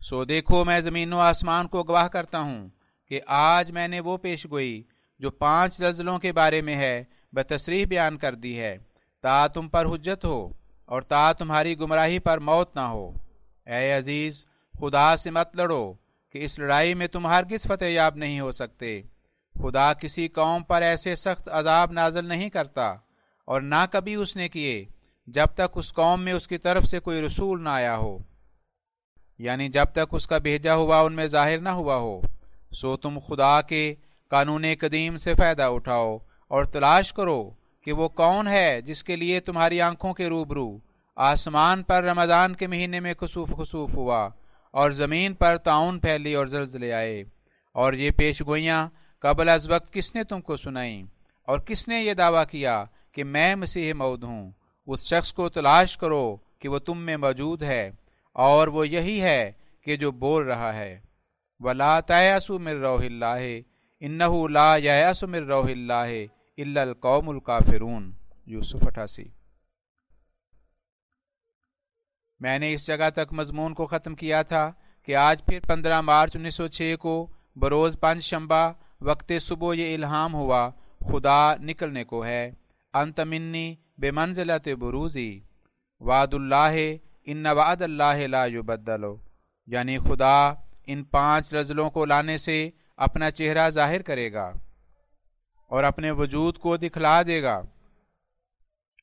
[0.00, 2.68] سو دیکھو، میں زمین و آسمان کو گواہ کرتا ہوں۔
[3.08, 4.82] کہ آج میں نے وہ پیش گوئی
[5.18, 8.78] جو پانچ زلزلوں کے بارے میں ہے، بتصریح بیان کر دی ہے۔
[9.20, 10.48] تا تم پر حجت ہو
[10.84, 13.12] اور تا تمہاری گمراہی پر موت نہ ہو۔
[13.66, 14.46] اے عزیز،
[14.80, 15.92] خدا سے مت لڑو
[16.30, 19.02] کہ اس لڑائی میں تم ہرگز فتح یاب نہیں ہو سکتے۔
[19.54, 22.94] خدا کسی قوم پر ایسے سخت عذاب نازل نہیں کرتا
[23.44, 24.84] اور نہ کبھی اس نے کیے
[25.26, 28.18] جب تک اس قوم میں اس کی طرف سے کوئی رسول نہ آیا ہو۔
[29.38, 32.20] یعنی جب تک اس کا بھیجا ہوا ان میں ظاہر نہ ہوا ہو۔
[32.70, 33.94] سو تم خدا کے
[34.30, 37.50] قانون قدیم سے فائدہ اٹھاؤ اور تلاش کرو
[37.84, 40.78] کہ وہ کون ہے جس کے لیے تمہاری آنکھوں کے روبرو،
[41.16, 44.28] آسمان پر رمضان کے مہینے میں خصوف خصوف ہوا
[44.70, 47.24] اور زمین پر تعاون پھیلی اور زلزلے آئے۔
[47.72, 51.02] اور یہ پیش گوئیاں قبل از وقت کس نے تم کو سنائیں؟
[51.46, 54.50] اور کس نے یہ دعویٰ کیا کہ میں مسیح مود ہوں؟
[54.86, 57.90] اس شخص کو تلاش کرو کہ وہ تم میں موجود ہے
[58.32, 59.52] اور وہ یہی ہے
[59.84, 61.00] کہ جو بول رہا ہے۔
[61.60, 63.60] ولا تیاسو مر روح اللہ
[64.00, 66.10] انہ لا یاس مر روح اللہ
[66.56, 68.12] الا القوم الکافرون۔
[68.46, 69.24] یوسف اٹھاسی۔
[72.40, 76.36] میں نے اس جگہ تک مضمون کو ختم کیا تھا کہ آج پھر پندرہ مارچ
[76.36, 82.24] انیس سو چھ کو بروز پنج شمبا وقت صبح یہ الہام ہوا، خدا نکلنے کو
[82.24, 82.50] ہے۔
[82.94, 85.40] انتمنی بے منزلت بروزی۔
[86.00, 86.76] وعد اللہ،
[87.24, 87.46] ان
[89.66, 89.98] یعنی
[90.86, 94.52] ان پانچ رزلوں کو لانے سے اپنا چہرہ ظاہر کرے گا
[95.68, 97.62] اور اپنے وجود کو دکھلا دے گا۔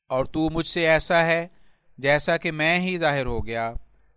[0.08, 1.48] اور تو مجھ سے ایسا ہے
[1.98, 3.72] جیسا کہ میں ہی ظاہر ہو گیا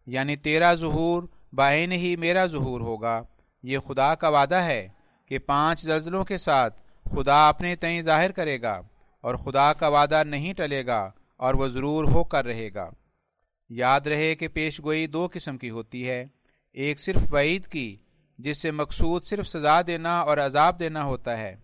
[0.05, 3.21] یعنی تیرا ظہور بائن ہی میرا ظہور ہوگا۔
[3.63, 4.87] یہ خدا کا وعدہ ہے
[5.25, 8.81] کہ پانچ زلزلوں کے ساتھ خدا اپنے تئیں ظاہر کرے گا
[9.21, 12.89] اور خدا کا وعدہ نہیں ٹلے گا اور وہ ضرور ہو کر رہے گا۔
[13.69, 16.25] یاد رہے کہ پیش گوئی دو قسم کی ہوتی ہے
[16.75, 17.95] ایک صرف وعید کی،
[18.39, 21.55] جس سے مقصود صرف سزا دینا اور عذاب دینا ہوتا ہے۔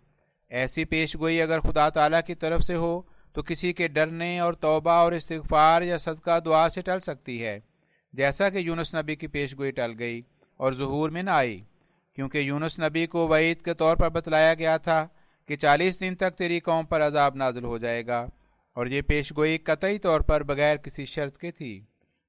[0.52, 3.02] ایسی پیش گوئی اگر خدا تعالیٰ کی طرف سے ہو،
[3.36, 7.60] تو کسی کے ڈرنے اور توبہ اور استغفار یا صدقہ دعا سے ٹل سکتی ہے،
[8.14, 10.22] جیسا کہ یونس نبی کی پیش گوئی ٹل گئی
[10.60, 11.60] اور ظہور میں نہ آئی۔
[12.18, 15.06] کیونکہ یونس نبی کو وعید کے طور پر بتلایا گیا تھا
[15.50, 18.26] کہ چالیس دن تک تیری قوم پر عذاب نازل ہو جائے گا،
[18.76, 21.80] اور یہ پیش گوئی قطعی طور پر بغیر کسی شرط کے تھی۔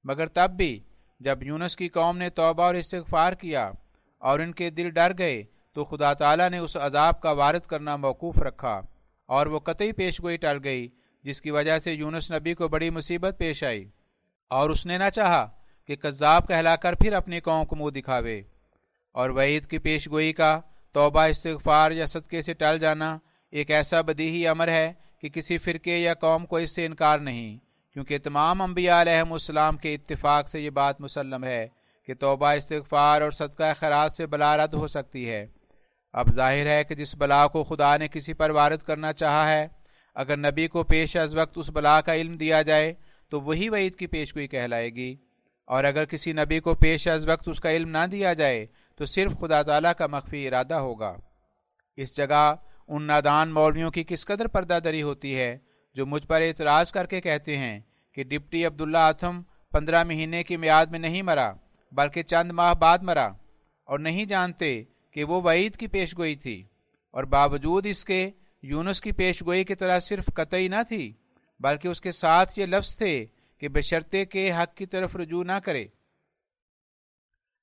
[0.04, 0.78] مگر تب بھی
[1.24, 3.70] جب یونس کی قوم نے توبہ اور استغفار کیا
[4.18, 7.96] اور ان کے دل ڈر گئے، تو خدا تعالیٰ نے اس عذاب کا وارد کرنا
[7.96, 8.80] موقوف رکھا
[9.26, 10.88] اور وہ قطعی پیش گوئی ٹل گئی،
[11.22, 13.90] جس کی وجہ سے یونس نبی کو بڑی مصیبت پیش آئی۔
[14.48, 15.48] اور اس نے نہ چاہا
[15.86, 18.42] کہ کذاب کہلا کر پھر اپنی قوم کو منہ دکھاوے۔
[19.12, 20.60] اور وعید کی پیش گوئی کا
[20.92, 23.18] توبہ، استغفار یا صدقے سے ٹل جانا
[23.50, 27.58] ایک ایسا بدیہی امر ہے کہ کسی فرقے یا قوم کو اس سے انکار نہیں۔
[27.94, 31.68] کیونکہ تمام انبیاء علیہ السلام کے اتفاق سے یہ بات مسلم ہے
[32.06, 35.46] کہ توبہ استغفار اور صدقہ خراج سے بلا رد ہو سکتی ہے۔
[36.12, 39.68] اب ظاہر ہے کہ جس بلا کو خدا نے کسی پر وارد کرنا چاہا ہے،
[40.14, 42.94] اگر نبی کو پیش از وقت اس بلا کا علم دیا جائے،
[43.30, 45.16] تو وہی وعید کی پیش گوئی کہلائے گی۔
[45.66, 49.04] اور اگر کسی نبی کو پیش از وقت اس کا علم نہ دیا جائے، تو
[49.04, 51.16] صرف خدا تعالیٰ کا مخفی ارادہ ہوگا۔
[51.96, 52.54] اس جگہ
[52.88, 55.58] ان نادان مولویوں کی کس قدر پردہ دری ہوتی ہے؟
[55.94, 57.80] جو مجھ پر اعتراض کر کے کہتے ہیں
[58.12, 61.52] کہ ڈپٹی عبداللہ آتم پندرہ مہینے کی میاد میں نہیں مرا،
[61.92, 63.26] بلکہ چند ماہ بعد مرا
[63.84, 66.64] اور نہیں جانتے کہ وہ وعید کی پیش گوئی تھی۔
[67.10, 68.30] اور باوجود اس کے
[68.62, 71.12] یونس کی پیش گوئی کی طرح صرف قطعی نہ تھی،
[71.60, 73.26] بلکہ اس کے ساتھ یہ لفظ تھے
[73.58, 75.86] کہ بشرطے کے حق کی طرف رجوع نہ کرے۔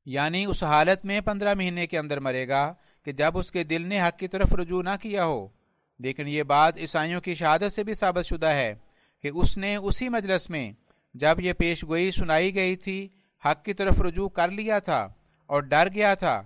[0.06, 2.74] یعنی اس حالت میں پندرہ مہینے کے اندر مرے گا
[3.06, 5.48] کہ جب اس کے دل نے حق کی طرف رجوع نہ کیا ہو۔
[6.02, 8.74] لیکن یہ بات عیسائیوں کی شہادت سے بھی ثابت شدہ ہے
[9.24, 10.72] کہ اس نے اسی مجلس میں
[11.16, 13.08] جب یہ پیش گوئی سنائی گئی تھی،
[13.44, 15.08] حق کی طرف رجوع کر لیا تھا
[15.50, 16.42] اور ڈر گیا تھا،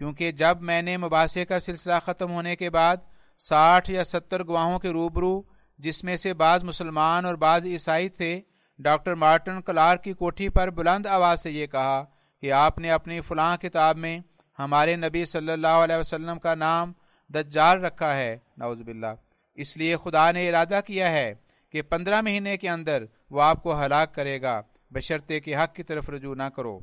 [0.00, 2.96] کیونکہ جب میں نے مباحثے کا سلسلہ ختم ہونے کے بعد
[3.40, 5.40] ساٹھ یا ستر گواہوں کے روبرو،
[5.80, 8.40] جس میں سے بعض مسلمان اور بعض عیسائی تھے،
[8.78, 12.04] ڈاکٹر مارٹن کلار کی کوٹھی پر بلند آواز سے یہ کہا
[12.42, 14.18] کہ آپ نے اپنی فلاں کتاب میں
[14.58, 16.92] ہمارے نبی صلی اللہ علیہ وسلم کا نام
[17.34, 19.14] دجال رکھا ہے، نعوذ باللہ۔
[19.54, 21.34] اس لیے خدا نے ارادہ کیا ہے
[21.70, 25.82] کہ پندرہ مہینے کے اندر وہ آپ کو ہلاک کرے گا۔ بشرطے کے حق کی
[25.82, 26.80] طرف رجوع نہ کرو۔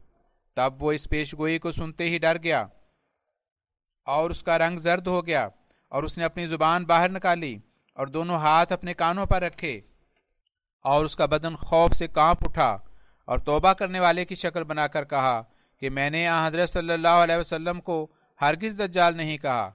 [0.56, 2.66] تب وہ اس پیش گوئی کو سنتے ہی ڈر گیا
[4.06, 5.48] اور اس کا رنگ زرد ہو گیا
[5.92, 7.58] اور اس نے اپنی زبان باہر نکالی
[7.94, 9.82] اور دونوں ہاتھ اپنے کانوں پر رکھے
[10.82, 12.78] اور اس کا بدن خوف سے کانپ اٹھا
[13.26, 15.42] اور توبہ کرنے والے کی شکل بنا کر کہا
[15.80, 18.08] کہ میں نے حضرت صلی اللہ علیہ وسلم کو
[18.42, 19.72] ہرگز دجال نہیں کہا۔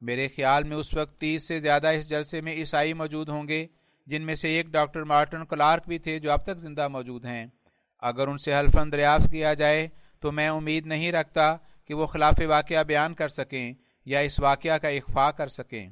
[0.00, 3.66] میرے خیال میں اس وقت تیس سے زیادہ اس جلسے میں عیسائی موجود ہوں گے،
[4.06, 7.46] جن میں سے ایک ڈاکٹر مارٹن کلارک بھی تھے جو اب تک زندہ موجود ہیں۔
[7.98, 9.88] اگر ان سے حلفن دریافت کیا جائے
[10.20, 13.72] تو میں امید نہیں رکھتا کہ وہ خلاف واقعہ بیان کر سکیں
[14.04, 15.90] یا اس واقعہ کا اخفاء کر سکیں۔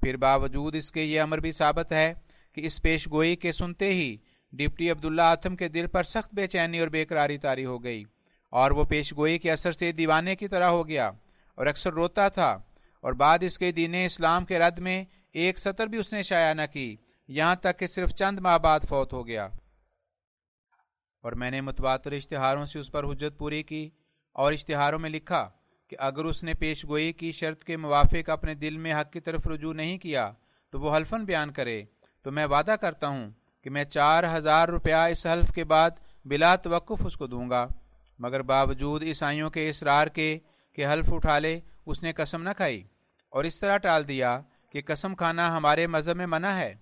[0.00, 2.12] پھر باوجود اس کے یہ امر بھی ثابت ہے
[2.52, 4.16] کہ اس پیش گوئی کے سنتے ہی
[4.52, 8.04] ڈپٹی عبداللہ آتم کے دل پر سخت بے چینی اور بے قراری تاری ہو گئی
[8.50, 11.10] اور وہ پیش گوئی کے اثر سے دیوانے کی طرح ہو گیا
[11.54, 12.58] اور اکثر روتا تھا۔
[13.00, 16.54] اور بعد اس کے دین اسلام کے رد میں ایک سطر بھی اس نے شائع
[16.54, 16.96] نہ کی،
[17.28, 19.48] یہاں تک کہ صرف چند ماہ بعد فوت ہو گیا۔
[21.22, 23.90] اور میں نے متبادر اشتہاروں سے اس پر حجت پوری کی
[24.32, 25.50] اور اشتہاروں میں لکھا
[25.88, 29.20] کہ اگر اس نے پیش گوئی کی شرط کے موافق اپنے دل میں حق کی
[29.20, 30.32] طرف رجوع نہیں کیا
[30.70, 31.82] تو وہ حلفن بیان کرے۔
[32.22, 33.30] تو میں وعدہ کرتا ہوں
[33.62, 35.90] کہ میں چار ہزار روپیہ اس حلف کے بعد
[36.24, 37.66] بلا توقف اس کو دوں گا۔
[38.18, 40.38] مگر باوجود عیسائیوں کے اصرار کے
[40.72, 42.84] کہ حلف اٹھا لے اس نے قسم نہ کھائی
[43.28, 44.40] اور اس طرح ٹال دیا
[44.72, 46.74] کہ قسم کھانا ہمارے مذہب میں منع ہے۔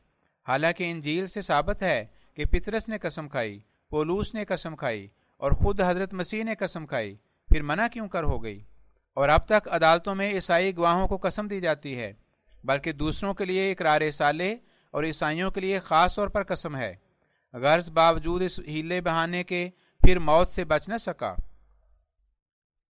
[0.49, 5.53] حالانکہ انجیل سے ثابت ہے کہ پترس نے قسم کھائی، پولوس نے قسم کھائی اور
[5.53, 7.17] خود حضرت مسیح نے قسم کھائی۔
[7.49, 8.65] پھر منع کیوں کر ہو گئی؟
[9.15, 12.13] اور اب تک عدالتوں میں عیسائی گواہوں کو قسم دی جاتی ہے،
[12.65, 14.57] بلکہ دوسروں کے لیے اقرار سالے
[14.91, 16.95] اور عیسائیوں کے لیے خاص طور پر قسم ہے۔
[17.53, 19.71] غرض باوجود اس ہیلے بہانے کے
[20.05, 21.35] پھر موت سے بچ نہ سکا۔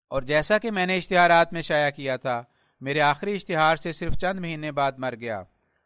[0.09, 2.43] اور جیسا کہ میں نے اشتہارات میں شائع کیا تھا،
[2.81, 5.43] میرے آخری اشتہار سے صرف چند مہینے بعد مر گیا،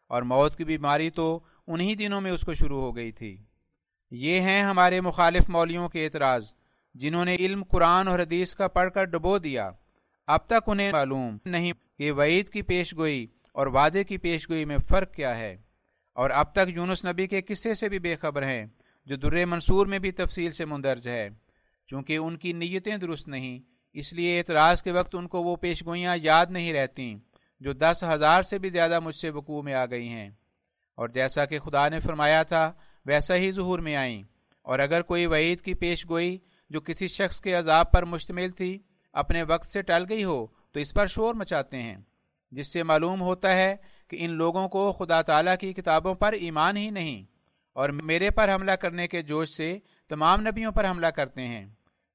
[0.07, 3.37] اور موت کی بیماری تو انہی دنوں میں اس کو شروع ہو گئی تھی۔
[4.11, 6.53] یہ ہیں ہمارے مخالف مولیوں کے اعتراض،
[6.93, 9.71] جنہوں نے علم، قرآن اور حدیث کا پڑھ کر ڈبو دیا۔
[10.27, 14.65] اب تک انہیں معلوم نہیں کہ وعید کی پیش گوئی اور وعدے کی پیش گوئی
[14.65, 15.57] میں فرق کیا ہے۔
[16.13, 18.65] اور اب تک یونس نبی کے قصے سے بھی بے خبر ہیں،
[19.05, 21.29] جو در منصور میں بھی تفصیل سے مندرج ہے،
[21.87, 23.59] چونکہ ان کی نیتیں درست نہیں
[23.93, 27.15] اس لیے اعتراض کے وقت ان کو وہ پیش گوئیاں یاد نہیں رہتی
[27.59, 30.29] جو دس ہزار سے بھی زیادہ مجھ سے وقوع میں آ گئی ہیں۔
[30.95, 32.73] اور جیسا کہ خدا نے فرمایا تھا،
[33.05, 34.23] ویسا ہی ظہور میں آئیں۔
[34.61, 36.37] اور اگر کوئی وعید کی پیش گوئی
[36.69, 38.79] جو کسی شخص کے عذاب پر مشتمل تھی،
[39.13, 41.97] اپنے وقت سے ٹل گئی ہو، تو اس پر شور مچاتے ہیں۔
[42.51, 43.75] جس سے معلوم ہوتا ہے
[44.07, 47.25] کہ ان لوگوں کو خدا تعالیٰ کی کتابوں پر ایمان ہی نہیں۔
[47.73, 51.65] اور میرے پر حملہ کرنے کے جوش سے تمام نبیوں پر حملہ کرتے ہیں۔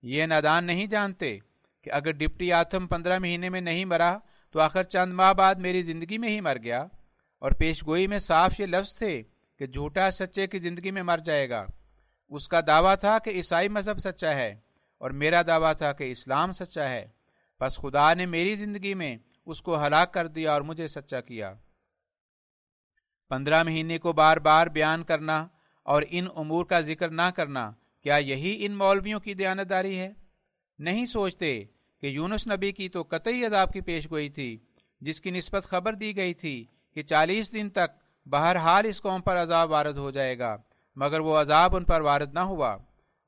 [0.02, 1.38] یہ نادان نہیں جانتے۔
[1.84, 4.18] کہ اگر ڈپٹی آتم پندرہ مہینے میں نہیں مرا
[4.50, 6.86] تو آخر چند ماہ بعد میری زندگی میں ہی مر گیا
[7.38, 9.22] اور پیش گوئی میں صاف یہ لفظ تھے
[9.58, 11.66] کہ جھوٹا سچے کی زندگی میں مر جائے گا۔
[12.28, 14.60] اس کا دعویٰ تھا کہ عیسائی مذہب سچا ہے
[14.98, 17.08] اور میرا دعویٰ تھا کہ اسلام سچا ہے۔
[17.60, 19.16] بس خدا نے میری زندگی میں
[19.46, 21.54] اس کو ہلاک کر دیا اور مجھے سچا کیا۔
[23.28, 25.46] پندرہ مہینے کو بار بار بیان کرنا
[25.82, 30.12] اور ان امور کا ذکر نہ کرنا کیا یہی ان مولویوں کی دیانتداری ہے؟
[30.78, 31.64] نہیں سوچتے
[32.04, 34.58] کہ یونس نبی کی تو قطعی عذاب کی پیش گوئی تھی،
[35.00, 36.64] جس کی نسبت خبر دی گئی تھی
[36.94, 37.94] کہ چالیس دن تک
[38.26, 40.56] بہرحال اس قوم پر عذاب وارد ہو جائے گا،
[40.96, 42.76] مگر وہ عذاب ان پر وارد نہ ہوا۔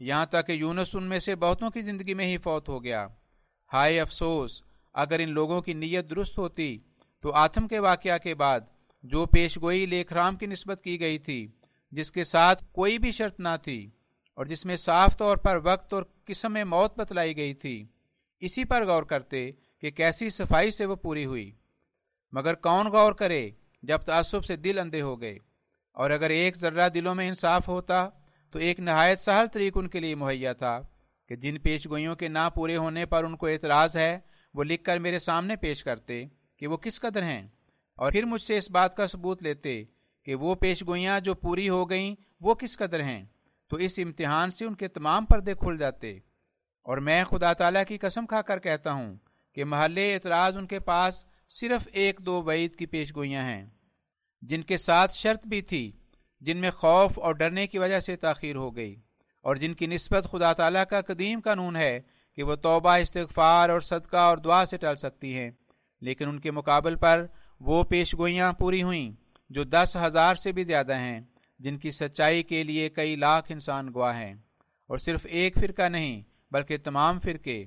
[0.01, 3.07] یہاں تک کہ یونس ان میں سے بہتوں کی زندگی میں ہی فوت ہو گیا۔
[3.73, 4.62] ہائے افسوس،
[4.95, 6.79] اگر ان لوگوں کی نیت درست ہوتی
[7.21, 8.61] تو آتم کے واقعہ کے بعد
[9.03, 11.49] جو پیش گوئی لیکھ رام کی نسبت کی گئی تھی،
[11.91, 13.91] جس کے ساتھ کوئی بھی شرط نہ تھی
[14.35, 17.85] اور جس میں صاف طور پر وقت اور قسم میں موت بتلائی گئی تھی۔
[18.40, 21.53] اسی پر غور کرتے کہ کیسی صفائی سے وہ پوری ہوئی۔
[22.33, 23.51] مگر کون غور کرے
[23.83, 25.38] جب تعصب سے دل اندھے ہو گئے؟
[25.92, 28.09] اور اگر ایک ذرہ دلوں میں انصاف ہوتا
[28.51, 30.81] تو ایک نہایت سہل طریق ان کے لیے مہیا تھا
[31.29, 34.18] کہ جن پیش گوئیوں کے نہ پورے ہونے پر ان کو اعتراض ہے،
[34.55, 36.25] وہ لکھ کر میرے سامنے پیش کرتے
[36.57, 37.49] کہ وہ کس قدر ہیں۔
[37.96, 39.85] اور پھر مجھ سے اس بات کا ثبوت لیتے
[40.25, 43.25] کہ وہ پیش گوئیاں جو پوری ہو گئیں وہ کس قدر ہیں۔
[43.68, 46.18] تو اس امتحان سے ان کے تمام پردے کھل جاتے۔
[46.87, 49.14] اور میں خدا تعالیٰ کی قسم کھا کر کہتا ہوں
[49.57, 53.64] کہ محلے اعتراض ان کے پاس صرف ایک دو وعید کی پیش گوئیاں ہیں،
[54.42, 55.90] جن کے ساتھ شرط بھی تھی،
[56.42, 58.94] جن میں خوف اور ڈرنے کی وجہ سے تاخیر ہو گئی،
[59.44, 62.01] اور جن کی نسبت خدا تعالیٰ کا قدیم قانون ہے
[62.38, 65.51] کہ وہ توبہ، استغفار اور صدقہ اور دعا سے ٹل سکتی ہیں،
[66.03, 67.27] لیکن ان کے مقابل پر
[67.61, 69.11] وہ پیش گوئیاں پوری ہوئیں
[69.51, 71.20] جو دس ہزار سے بھی زیادہ ہیں،
[71.61, 74.35] جن کی سچائی کے لیے کئی لاکھ انسان گواہ ہیں۔
[74.90, 77.65] اور صرف ایک فرقہ نہیں بلکہ تمام فرقے،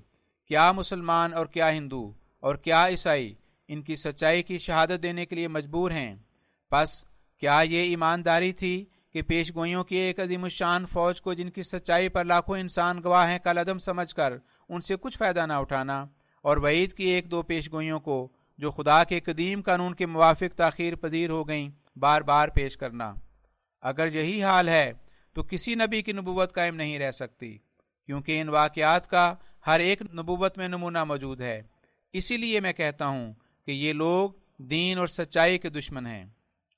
[0.48, 3.36] کیا مسلمان اور کیا ہندو اور کیا عیسائی،
[3.68, 6.16] ان کی سچائی کی شہادت دینے کے لیے مجبور ہیں۔
[6.72, 7.06] بس
[7.38, 11.64] کیا یہ ایمانداری تھی کہ پیش گوئیوں کی ایک عظیم الشان فوج کو جن کی
[11.64, 14.34] سچائی پر لاکھوں انسان گواہ ہیں کل عدم سمجھ کر
[14.70, 16.06] ان سے کچھ فائدہ نہ اٹھانا
[16.42, 20.56] اور وعید کی ایک دو پیش گوئیوں کو جو خدا کے قدیم قانون کے موافق
[20.56, 23.14] تاخیر پذیر ہو گئیں، بار بار پیش کرنا۔
[23.82, 24.94] اگر یہی حال ہے
[25.34, 27.58] تو کسی نبی کی نبوت قائم نہیں رہ سکتی۔
[28.10, 29.36] کیونکہ ان واقعات کا
[29.68, 31.62] ہر ایک نبوت میں نمونہ موجود ہے۔
[32.14, 33.34] اسی لیے میں کہتا ہوں
[33.66, 36.26] کہ یہ لوگ دین اور سچائی کے دشمن ہیں۔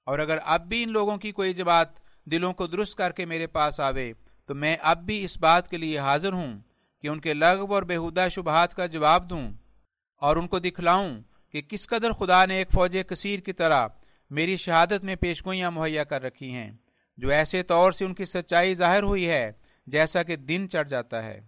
[0.06, 1.88] اور اگر اب بھی ان لوگوں کی کوئی جماعت
[2.26, 4.14] دلوں کو درست کر کے میرے پاس آوے،
[4.46, 6.60] تو میں اب بھی اس بات کے لیے حاضر ہوں
[7.02, 9.52] کہ ان کے لغو اور بےحدہ شبہات کا جواب دوں
[10.22, 13.88] اور ان کو دکھلاؤں کہ کس قدر خدا نے ایک فوج کثیر کی طرح
[14.30, 16.72] میری شہادت میں پیشگوئیاں مہیا کر رکھی ہیں۔
[17.18, 19.52] جو ایسے طور سے ان کی سچائی ظاہر ہوئی ہے
[19.86, 21.42] جیسا کہ دن چڑھ جاتا ہے۔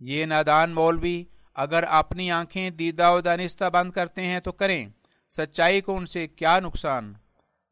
[0.00, 4.88] یہ نادان مولوی اگر اپنی آنکھیں دیدہ و دانستہ بند کرتے ہیں تو کریں۔
[5.30, 7.14] سچائی کو ان سے کیا نقصان؟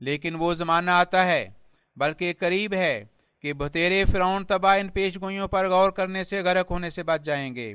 [0.00, 1.48] لیکن وہ زمانہ آتا ہے،
[1.96, 3.04] بلکہ قریب ہے
[3.40, 7.22] کہ بتیرے فرعون تباہ ان پیش گوئیوں پر غور کرنے سے، غرق ہونے سے بچ
[7.22, 7.74] جائیں گے۔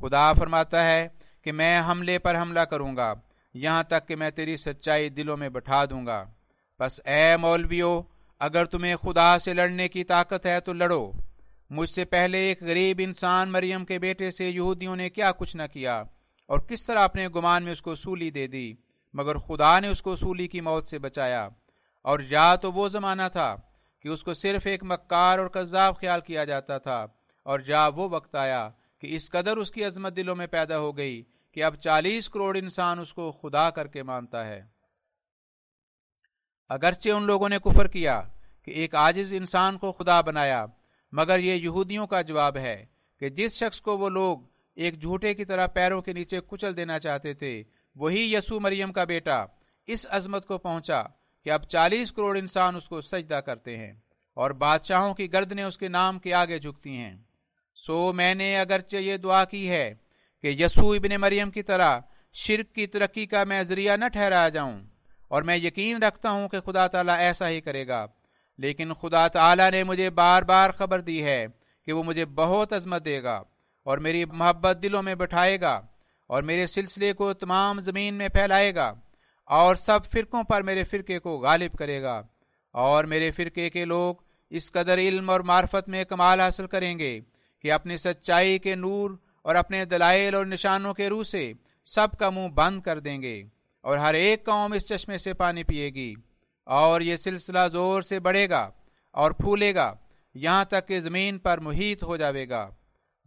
[0.00, 1.08] خدا فرماتا ہے
[1.42, 3.14] کہ میں حملے پر حملہ کروں گا،
[3.54, 6.24] یہاں تک کہ میں تیری سچائی دلوں میں بٹھا دوں گا۔
[6.80, 8.02] بس اے مولویو،
[8.38, 11.12] اگر تمہیں خدا سے لڑنے کی طاقت ہے تو لڑو۔
[11.70, 15.62] مجھ سے پہلے ایک غریب انسان مریم کے بیٹے سے یہودیوں نے کیا کچھ نہ
[15.72, 16.02] کیا،
[16.48, 18.72] اور کس طرح اپنے گمان میں اس کو سولی دے دی،
[19.14, 21.48] مگر خدا نے اس کو سولی کی موت سے بچایا۔
[22.04, 23.54] اور یا تو وہ زمانہ تھا
[24.04, 27.06] کہ اس کو صرف ایک مکار اور قذاب خیال کیا جاتا تھا،
[27.46, 28.68] اور جا وہ وقت آیا
[29.02, 31.22] کہ اس قدر اس کی عظمت دلوں میں پیدا ہو گئی
[31.56, 34.60] کہ اب چالیس کروڑ انسان اس کو خدا کر کے مانتا ہے۔
[36.70, 38.20] اگرچہ ان لوگوں نے کفر کیا
[38.62, 40.64] کہ ایک عاجز انسان کو خدا بنایا
[41.16, 42.84] مگر یہ یہودیوں کا جواب ہے
[43.20, 44.38] کہ جس شخص کو وہ لوگ
[44.76, 47.62] ایک جھوٹے کی طرح پیروں کے نیچے کچل دینا چاہتے تھے،
[47.96, 49.44] وہی یسو مریم کا بیٹا
[49.88, 51.02] اس عظمت کو پہنچا
[51.46, 53.92] کہ اب چالیس کروڑ انسان اس کو سجدہ کرتے ہیں
[54.36, 57.16] اور بادشاہوں کی گردنیں اس کے نام کے آگے جھکتی ہیں۔
[57.76, 59.94] سو میں نے اگرچہ یہ دعا کی ہے
[60.42, 61.98] کہ یسو ابن مریم کی طرح
[62.32, 64.80] شرک کی ترقی کا میں ذریعہ نہ ٹھہرایا جاؤں
[65.28, 68.06] اور میں یقین رکھتا ہوں کہ خدا تعالیٰ ایسا ہی کرے گا۔
[68.58, 71.46] لیکن خدا تعالیٰ نے مجھے بار بار خبر دی ہے
[71.84, 73.42] کہ وہ مجھے بہت عظمت دے گا
[73.82, 75.80] اور میری محبت دلوں میں بٹھائے گا
[76.26, 78.94] اور میرے سلسلے کو تمام زمین میں پھیلائے گا
[79.46, 82.22] اور سب فرقوں پر میرے فرقے کو غالب کرے گا
[82.72, 84.14] اور میرے فرقے کے لوگ
[84.50, 87.20] اس قدر علم اور معرفت میں کمال حاصل کریں گے
[87.62, 89.10] کہ اپنی سچائی کے نور
[89.42, 91.52] اور اپنے دلائل اور نشانوں کے روح سے
[91.84, 93.42] سب کا منہ بند کر دیں گے
[93.82, 96.14] اور ہر ایک قوم اس چشمے سے پانی پیے گی۔
[96.66, 98.70] اور یہ سلسلہ زور سے بڑھے گا
[99.12, 99.94] اور پھولے گا،
[100.34, 102.70] یہاں تک کہ زمین پر محیط ہو جاوے گا۔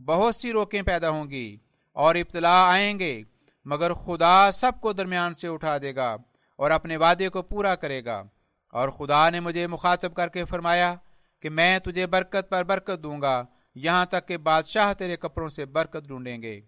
[0.05, 1.57] بہت سی روکیں پیدا ہوں گی
[1.91, 3.23] اور ابتلا آئیں گے،
[3.65, 6.17] مگر خدا سب کو درمیان سے اٹھا دے گا
[6.55, 8.23] اور اپنے وعدے کو پورا کرے گا۔
[8.69, 10.95] اور خدا نے مجھے مخاطب کر کے فرمایا
[11.41, 13.43] کہ میں تجھے برکت پر برکت دوں گا،
[13.75, 16.61] یہاں تک کہ بادشاہ تیرے کپڑوں سے برکت ڈھونڈیں گے۔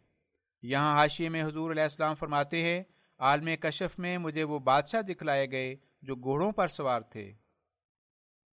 [0.61, 2.84] یہاں حاشی میں حضور علیہ السلام فرماتے ہیں،
[3.19, 7.34] عالم کشف میں مجھے وہ بادشاہ دکھلائے گئے جو گھوڑوں پر سوار تھے۔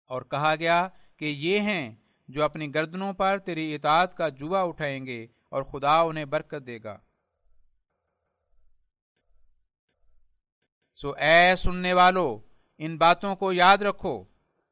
[0.07, 1.95] اور کہا گیا کہ یہ ہیں
[2.29, 6.79] جو اپنی گردنوں پر تیری اطاعت کا جوا اٹھائیں گے اور خدا انہیں برکت دے
[6.85, 6.99] گا۔
[10.95, 12.41] سو اے سننے والو،
[12.79, 14.25] ان باتوں کو یاد رکھو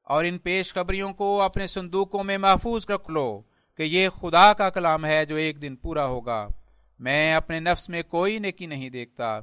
[0.03, 3.43] اور ان پیش خبریوں کو اپنے صندوقوں میں محفوظ رکھ لو
[3.77, 6.47] کہ یہ خدا کا کلام ہے جو ایک دن پورا ہوگا۔
[6.99, 9.41] میں اپنے نفس میں کوئی نیکی نہیں دیکھتا۔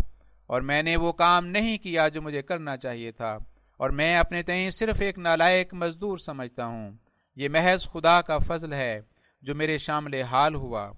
[0.54, 3.38] اور میں نے وہ کام نہیں کیا جو مجھے کرنا چاہیے تھا،
[3.80, 6.91] اور میں اپنے تئیں صرف ایک نالائق مزدور سمجھتا ہوں۔
[7.38, 8.99] یہ محض خدا کا فضل ہے
[9.43, 10.91] جو میرے شامل حال ہوا۔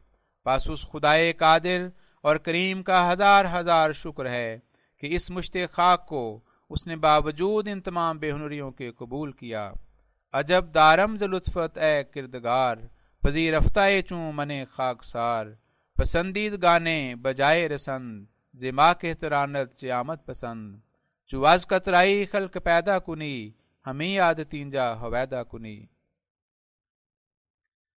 [0.46, 1.88] پس اس خدائے قادر
[2.24, 4.58] اور کریم کا ہزار ہزار شکر ہے
[5.04, 6.40] کہ اس مشت خاک کو
[6.72, 9.72] اس نے باوجود ان تمام بے ہنریوں کے قبول کیا۔
[10.34, 12.78] عجب دارم لطفت، اے کردگار،
[13.24, 15.46] پذیر رفتہ چوں من خاک سار
[15.98, 18.26] پسندید گانے بجائے رسند۔
[18.56, 20.80] زما کے ترانت چیامت پسند۔
[21.28, 23.52] چواز کترائی خلق پیدا کنی،
[23.88, 25.86] ہمیں یاد تینجا حویدہ کنی۔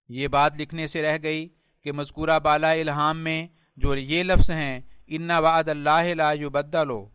[0.08, 1.48] یہ بات لکھنے سے رہ گئی
[1.82, 3.46] کہ مذکورہ بالا الہام میں
[3.76, 7.08] جو یہ لفظ ہیں انا وعد اللہ لا یبدلو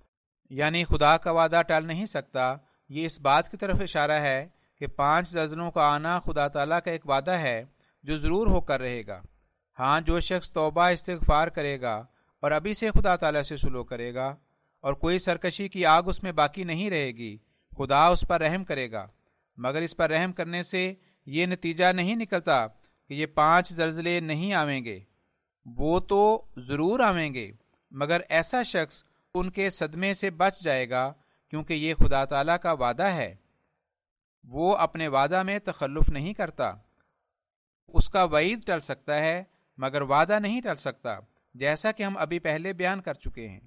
[0.49, 2.55] یعنی خدا کا وعدہ ٹال نہیں سکتا۔
[2.89, 4.47] یہ اس بات کی طرف اشارہ ہے
[4.79, 7.65] کہ پانچ زلزلوں کا آنا خدا تعالیٰ کا ایک وعدہ ہے
[8.03, 9.21] جو ضرور ہو کر رہے گا۔
[9.79, 12.05] ہاں جو شخص توبہ، استغفار کرے گا
[12.43, 14.35] اور ابھی سے خدا تعالیٰ سے سلو کرے گا،
[14.79, 17.37] اور کوئی سرکشی کی آگ اس میں باقی نہیں رہے گی،
[17.77, 19.07] خدا اس پر رحم کرے گا۔
[19.57, 20.93] مگر اس پر رحم کرنے سے
[21.25, 22.67] یہ نتیجہ نہیں نکلتا
[23.07, 24.99] کہ یہ پانچ زلزلے نہیں آویں گے۔
[25.65, 27.51] وہ تو ضرور آویں گے،
[27.91, 29.03] مگر ایسا شخص
[29.35, 31.13] ان کے صدمے سے بچ جائے گا
[31.49, 33.35] کیونکہ یہ خدا تعالیٰ کا وعدہ ہے۔
[34.43, 36.71] وہ اپنے وعدہ میں تخلف نہیں کرتا۔
[37.87, 39.43] اس کا وعید ٹل سکتا ہے،
[39.77, 41.19] مگر وعدہ نہیں ٹل سکتا۔
[41.53, 43.59] جیسا کہ ہم ابھی پہلے بیان کر چکے ہیں۔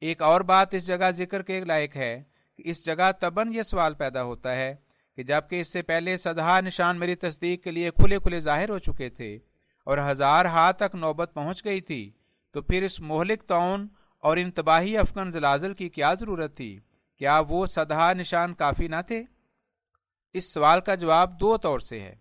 [0.00, 2.22] ایک اور بات اس جگہ ذکر کے لائق ہے
[2.56, 4.74] کہ اس جگہ تبن یہ سوال پیدا ہوتا ہے
[5.16, 8.78] کہ جبکہ اس سے پہلے سدھا نشان میری تصدیق کے لیے کھلے کھلے ظاہر ہو
[8.78, 9.38] چکے تھے
[9.84, 12.12] اور ہزار ہاتھ تک نوبت پہنچ گئی تھی،
[12.52, 13.88] تو پھر اس مہلک تون
[14.18, 16.80] اور ان تباہی افغان زلازل کی کیا ضرورت تھی؟
[17.18, 19.22] کیا وہ سدھا نشان کافی نہ تھے؟
[20.32, 22.14] اس سوال کا جواب دو طور سے ہے۔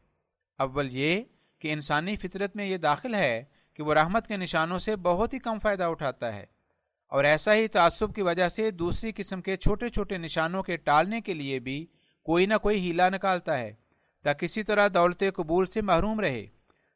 [0.59, 1.21] اول یہ
[1.59, 3.43] کہ انسانی فطرت میں یہ داخل ہے
[3.75, 6.45] کہ وہ رحمت کے نشانوں سے بہت ہی کم فائدہ اٹھاتا ہے
[7.07, 11.21] اور ایسا ہی تعصب کی وجہ سے دوسری قسم کے چھوٹے چھوٹے نشانوں کے ٹالنے
[11.21, 11.85] کے لیے بھی
[12.23, 13.73] کوئی نہ کوئی ہیلا نکالتا ہے
[14.23, 16.45] تاکہ کسی طرح دولت قبول سے محروم رہے۔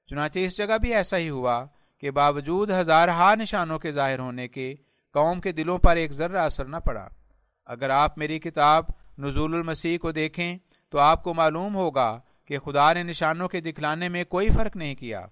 [0.08, 1.66] چنانچہ اس جگہ بھی ایسا ہی ہوا
[1.98, 4.76] کہ باوجود ہزارہا نشانوں کے ظاہر ہونے کے
[5.14, 7.08] قوم کے دلوں پر ایک ذرہ اثر نہ پڑا۔
[7.66, 8.86] اگر آپ میری کتاب
[9.18, 10.58] نزول المسیح کو دیکھیں
[10.90, 14.96] تو آپ کو معلوم ہوگا کہ خدا نے نشانوں کے دکھلانے میں کوئی فرق نہیں
[14.96, 15.26] کیا۔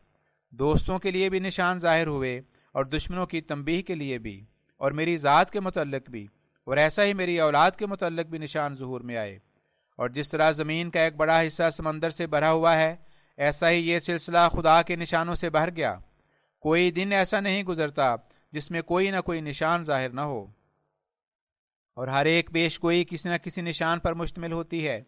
[0.60, 2.41] دوستوں کے لیے بھی نشان ظاہر ہوئے
[2.72, 4.45] اور دشمنوں کی تنبیہ کے لیے بھی
[4.78, 6.28] اور میری ذات کے متعلق بھی
[6.64, 9.39] اور ایسا ہی میری اولاد کے متعلق بھی نشان ظہور میں آئے
[9.97, 12.95] اور جس طرح زمین کا ایک بڑا حصہ سمندر سے بھرا ہوا ہے،
[13.38, 15.95] ایسا ہی یہ سلسلہ خدا کے نشانوں سے بھر گیا۔
[16.60, 18.16] کوئی دن ایسا نہیں گزرتا
[18.51, 20.45] جس میں کوئی نہ کوئی نشان ظاہر نہ ہو۔
[21.95, 25.03] اور ہر ایک پیش کوئی کسی نہ کسی نشان پر مشتمل ہوتی ہے۔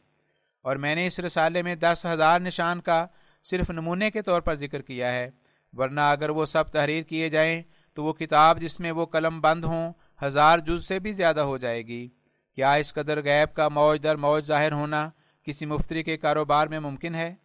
[0.61, 3.07] اور میں نے اس رسالے میں دس ہزار نشان کا
[3.43, 5.29] صرف نمونے کے طور پر ذکر کیا ہے۔
[5.73, 7.61] ورنہ اگر وہ سب تحریر کیے جائیں،
[7.93, 11.57] تو وہ کتاب جس میں وہ قلم بند ہوں، ہزار جز سے بھی زیادہ ہو
[11.57, 12.09] جائے گی۔
[12.55, 15.09] کیا اس قدر غیب کا موج در موج ظاہر ہونا
[15.43, 17.35] کسی مفتری کے کاروبار میں ممکن ہے؟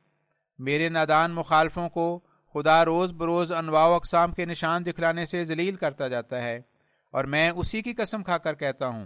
[0.59, 2.20] میرے نادان مخالفوں کو
[2.55, 6.61] خدا روز بروز انواع و اقسام کے نشان دکھلانے سے ذلیل کرتا جاتا ہے۔
[7.11, 9.05] اور میں اسی کی قسم کھا کر کہتا ہوں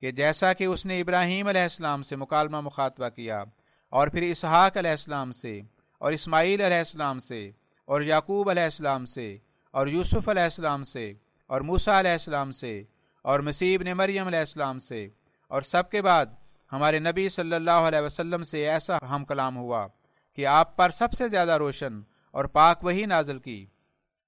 [0.00, 3.44] کہ جیسا کہ اس نے ابراہیم علیہ السلام سے مکالمہ مخاطبہ کیا
[3.90, 5.60] اور پھر اسحاق علیہ السلام سے
[6.04, 7.50] اور اسماعیل علیہ السلام سے،
[7.84, 9.26] اور یعقوب علیہ السلام سے،
[9.70, 11.12] اور یوسف علیہ السلام سے،
[11.46, 12.82] اور موسا علیہ السلام سے،
[13.22, 15.08] اور مسیب نے مریم علیہ السلام سے،
[15.48, 16.26] اور سب کے بعد
[16.72, 19.86] ہمارے نبی صلی اللہ علیہ وسلم سے ایسا ہم کلام ہوا
[20.38, 22.00] کہ آپ پر سب سے زیادہ روشن
[22.30, 23.64] اور پاک وہی نازل کی۔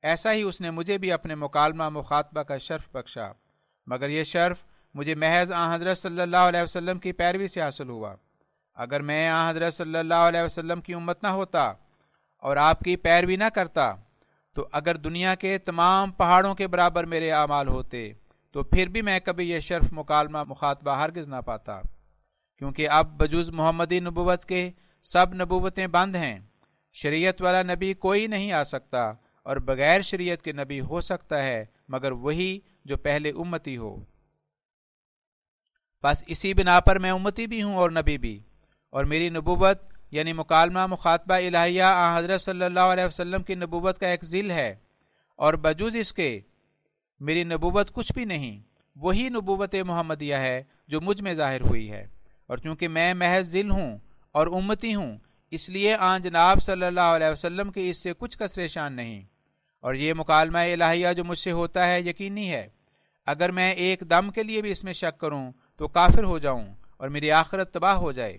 [0.04, 3.30] ایسا ہی اس نے مجھے بھی اپنے مکالمہ مخاطبہ کا شرف بخشا،
[3.86, 4.64] مگر یہ شرف
[4.94, 8.14] مجھے محض آ حضرت صلی اللہ علیہ وسلم کی پیروی سے حاصل ہوا۔
[8.76, 11.72] اگر میں آ حضرت صلی اللہ علیہ وسلم کی امت نہ ہوتا
[12.38, 13.94] اور آپ کی پیروی نہ کرتا،
[14.54, 18.12] تو اگر دنیا کے تمام پہاڑوں کے برابر میرے اعمال ہوتے،
[18.52, 21.80] تو پھر بھی میں کبھی یہ شرف مکالمہ مخاطبہ ہرگز نہ پاتا۔
[22.58, 24.70] کیونکہ اب بجوز محمدی نبوت کے
[25.02, 26.38] سب نبوتیں بند ہیں،
[26.92, 29.12] شریعت والا نبی کوئی نہیں آ سکتا
[29.42, 34.04] اور بغیر شریعت کے نبی ہو سکتا ہے، مگر وہی جو پہلے امتی ہو۔
[36.02, 38.42] بس اسی بنا پر میں امتی بھی ہوں اور نبی بھی۔
[38.90, 39.78] اور میری نبوت
[40.10, 44.50] یعنی مکالمہ مخاطبہ الہیہ آ حضرت صلی اللہ علیہ وسلم کی نبوت کا ایک ذیل
[44.50, 44.76] ہے
[45.36, 46.40] اور بجوز اس کے
[47.20, 48.60] میری نبوت کچھ بھی نہیں،
[48.96, 52.06] وہی نبوت محمدیہ ہے جو مجھ میں ظاہر ہوئی ہے۔
[52.46, 53.98] اور چونکہ میں محض ذل ہوں
[54.32, 55.18] اور امتی ہوں،
[55.50, 59.22] اس لیے آن جناب صلی اللہ علیہ وسلم کے اس سے کچھ کثر شان نہیں۔
[59.80, 62.68] اور یہ مکالمہ الہیہ جو مجھ سے ہوتا ہے یقینی ہے۔
[63.26, 66.74] اگر میں ایک دم کے لیے بھی اس میں شک کروں تو کافر ہو جاؤں
[66.96, 68.38] اور میری آخرت تباہ ہو جائے۔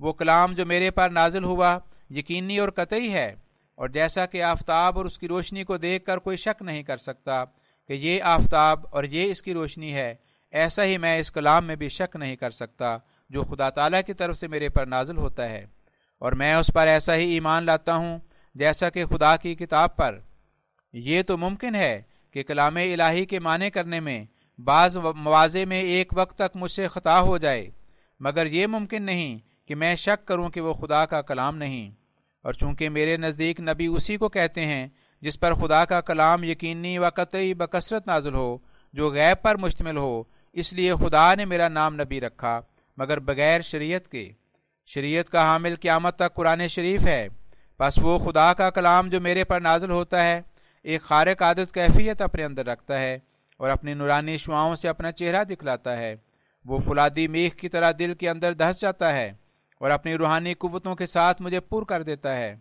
[0.00, 1.78] وہ کلام جو میرے پر نازل ہوا
[2.10, 3.34] یقینی اور قطعی ہے،
[3.78, 6.98] اور جیسا کہ آفتاب اور اس کی روشنی کو دیکھ کر کوئی شک نہیں کر
[6.98, 7.44] سکتا
[7.90, 10.14] کہ یہ آفتاب اور یہ اس کی روشنی ہے،
[10.52, 12.96] ایسا ہی میں اس کلام میں بھی شک نہیں کر سکتا
[13.30, 15.64] جو خدا تعالیٰ کی طرف سے میرے پر نازل ہوتا ہے۔
[16.22, 18.18] اور میں اس پر ایسا ہی ایمان لاتا ہوں
[18.54, 20.18] جیسا کہ خدا کی کتاب پر۔
[20.94, 22.00] یہ تو ممکن ہے
[22.34, 24.24] کہ کلام الہی کے معنی کرنے میں
[24.58, 27.68] بعض مواضع میں ایک وقت تک مجھ سے خطا ہو جائے،
[28.20, 31.90] مگر یہ ممکن نہیں کہ میں شک کروں کہ وہ خدا کا کلام نہیں۔
[32.42, 34.88] اور چونکہ میرے نزدیک نبی اسی کو کہتے ہیں،
[35.20, 38.58] جس پر خدا کا کلام یقینی و قطعی بکثرت نازل ہو،
[38.92, 42.60] جو غیب پر مشتمل ہو، اس لیے خدا نے میرا نام نبی رکھا،
[42.96, 44.32] مگر بغیر شریعت کے۔
[44.86, 47.28] شریعت کا حامل قیامت تک قرآن شریف ہے۔
[47.80, 50.40] بس وہ خدا کا کلام جو میرے پر نازل ہوتا ہے،
[50.82, 53.18] ایک خارق عادت کیفیت اپنے اندر رکھتا ہے
[53.56, 56.16] اور اپنی نورانی شعاؤں سے اپنا چہرہ دکھلاتا ہے۔
[56.64, 59.32] وہ فلادی میخ کی طرح دل کے اندر دھس جاتا ہے۔
[59.80, 62.54] اور اپنی روحانی قوتوں کے ساتھ مجھے پر کر دیتا ہے۔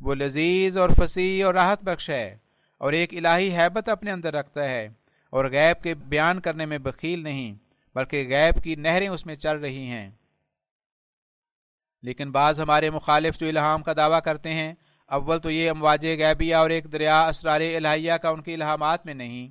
[0.00, 2.36] وہ لذیذ اور فصیح اور راحت بخش ہے
[2.80, 4.88] اور ایک الہی حیبت اپنے اندر رکھتا ہے
[5.32, 7.54] اور غیب کے بیان کرنے میں بخیل نہیں،
[7.96, 10.10] بلکہ غیب کی نہریں اس میں چل رہی ہیں۔
[12.02, 14.74] لیکن بعض ہمارے مخالف جو الہام کا دعویٰ کرتے ہیں،
[15.10, 19.14] اول تو یہ امواج غیبیہ اور ایک دریا اسرار الہیہ کا ان کے الہامات میں
[19.14, 19.48] نہیں،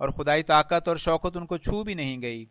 [0.00, 2.44] اور خدائی طاقت اور شوقت ان کو چھو بھی نہیں گئی۔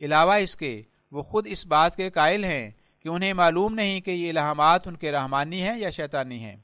[0.00, 2.70] علاوہ اس کے، وہ خود اس بات کے قائل ہیں
[3.04, 6.56] کہ انہیں معلوم نہیں کہ یہ الہامات ان کے رحمانی ہیں یا شیطانی ہیں۔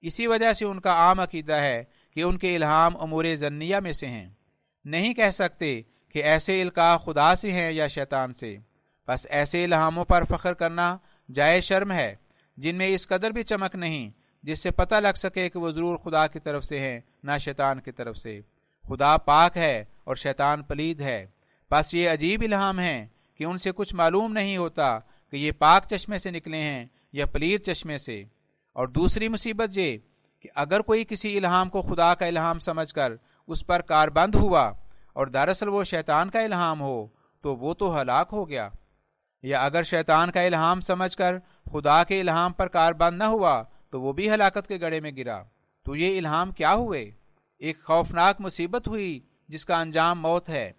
[0.00, 1.84] اسی وجہ سے ان کا عام عقیدہ ہے
[2.14, 4.30] کہ ان کے الہام امور ضنیہ میں سے ہیں۔
[4.84, 8.56] نہیں کہہ سکتے کہ ایسے القاع خدا سے ہیں یا شیطان سے۔
[9.08, 10.96] بس ایسے الہاموں پر فخر کرنا
[11.34, 12.14] جائے شرم ہے،
[12.56, 14.10] جن میں اس قدر بھی چمک نہیں،
[14.42, 17.80] جس سے پتہ لگ سکے کہ وہ ضرور خدا کی طرف سے ہیں، نہ شیطان
[17.80, 18.40] کی طرف سے۔
[18.88, 21.26] خدا پاک ہے اور شیطان پلید ہے۔
[21.70, 24.98] بس یہ عجیب الہام ہیں کہ ان سے کچھ معلوم نہیں ہوتا
[25.34, 28.24] کہ یہ پاک چشمے سے نکلے ہیں یا پلید چشمے سے۔
[28.72, 29.98] اور دوسری مصیبت یہ
[30.40, 33.12] کہ اگر کوئی کسی الہام کو خدا کا الہام سمجھ کر
[33.46, 34.72] اس پر کار بند ہوا
[35.12, 37.06] اور دراصل وہ شیطان کا الہام ہو،
[37.40, 38.68] تو وہ تو ہلاک ہو گیا۔
[39.42, 41.38] یا اگر شیطان کا الہام سمجھ کر
[41.72, 45.12] خدا کے الہام پر کار بند نہ ہوا، تو وہ بھی ہلاکت کے گڑے میں
[45.16, 45.42] گرا۔
[45.84, 47.10] تو یہ الہام کیا ہوئے؟
[47.58, 50.72] ایک خوفناک مصیبت ہوئی جس کا انجام موت ہے۔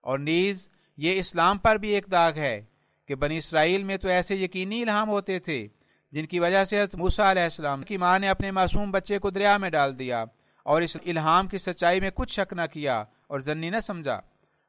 [0.00, 2.64] اور نیز یہ اسلام پر بھی ایک داغ ہے۔
[3.08, 5.68] کہ بنی اسرائیل میں تو ایسے یقینی الہام ہوتے تھے
[6.12, 9.56] جن کی وجہ سے موسا علیہ السلام کی ماں نے اپنے معصوم بچے کو دریا
[9.56, 10.24] میں ڈال دیا
[10.62, 14.20] اور اس الہام کی سچائی میں کچھ شک نہ کیا اور ضنی نہ سمجھا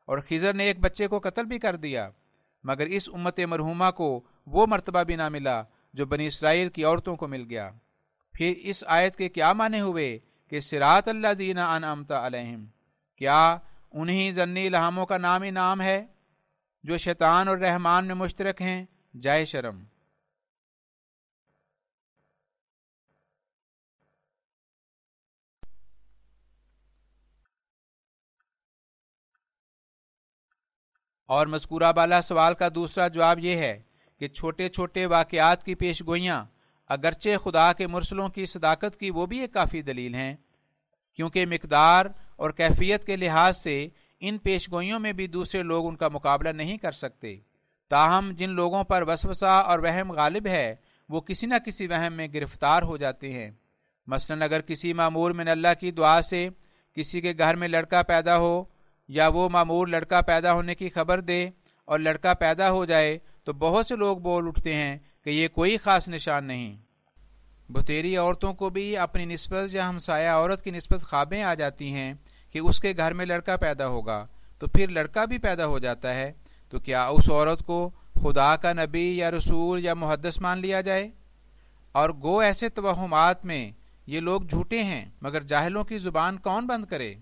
[0.05, 2.09] اور خزر نے ایک بچے کو قتل بھی کر دیا
[2.63, 5.63] مگر اس امت مرحوما کو وہ مرتبہ بھی نہ ملا
[5.93, 7.69] جو بنی اسرائیل کی عورتوں کو مل گیا۔
[8.33, 10.19] پھر اس آیت کے کیا معنی ہوئے
[10.49, 12.65] کہ سراط اللہ دینا ان امتا علیہم؟
[13.15, 13.57] کیا
[13.91, 16.05] انہی ضنی الہاموں کا نام ہی نام ہے؟
[16.83, 18.85] جو شیطان اور رحمان میں مشترک ہیں،
[19.19, 19.83] جائے شرم۔
[31.29, 33.81] اور مذکورہ بالا سوال کا دوسرا جواب یہ ہے
[34.17, 36.43] کہ چھوٹے چھوٹے واقعات کی پیش گوئیاں
[36.89, 40.35] اگرچہ خدا کے مرسلوں کی صداقت کی وہ بھی ایک کافی دلیل ہیں،
[41.13, 42.05] کیونکہ مقدار
[42.35, 43.87] اور کیفیت کے لحاظ سے
[44.25, 47.37] ان پیش گوئیوں میں بھی دوسرے لوگ ان کا مقابلہ نہیں کر سکتے۔
[47.89, 50.75] تاہم، جن لوگوں پر وسوسہ اور وہم غالب ہے،
[51.09, 53.51] وہ کسی نہ کسی وہم میں گرفتار ہو جاتے ہیں۔
[54.07, 56.49] مثلا، اگر کسی معمور میں اللہ کی دعا سے
[56.93, 58.63] کسی کے گھر میں لڑکا پیدا ہو
[59.07, 61.49] یا وہ معمور لڑکا پیدا ہونے کی خبر دے
[61.85, 65.77] اور لڑکا پیدا ہو جائے، تو بہت سے لوگ بول اٹھتے ہیں کہ یہ کوئی
[65.77, 66.77] خاص نشان نہیں۔
[67.69, 72.13] بتیری عورتوں کو بھی اپنی نسبت یا ہمسایہ عورت کی نسبت خوابیں آ جاتی ہیں۔
[72.53, 74.27] کہ اس کے گھر میں لڑکا پیدا ہوگا،
[74.59, 76.31] تو پھر لڑکا بھی پیدا ہو جاتا ہے،
[76.69, 81.09] تو کیا اس عورت کو خدا کا نبی یا رسول یا محدث مان لیا جائے؟
[81.91, 83.71] اور گو ایسے توہمات میں
[84.07, 87.13] یہ لوگ جھوٹے ہیں، مگر جاہلوں کی زبان کون بند کرے؟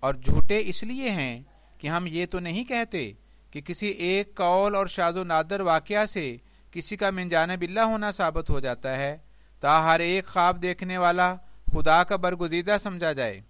[0.00, 1.42] اور جھوٹے اس لیے ہیں
[1.78, 3.12] کہ ہم یہ تو نہیں کہتے
[3.50, 6.36] کہ کسی ایک قول اور شاز و نادر واقعہ سے
[6.72, 9.16] کسی کا منجان بلّہ ہونا ثابت ہو جاتا ہے،
[9.60, 11.34] تا ہر ایک خواب دیکھنے والا
[11.72, 13.40] خدا کا برگزیدہ سمجھا جائے۔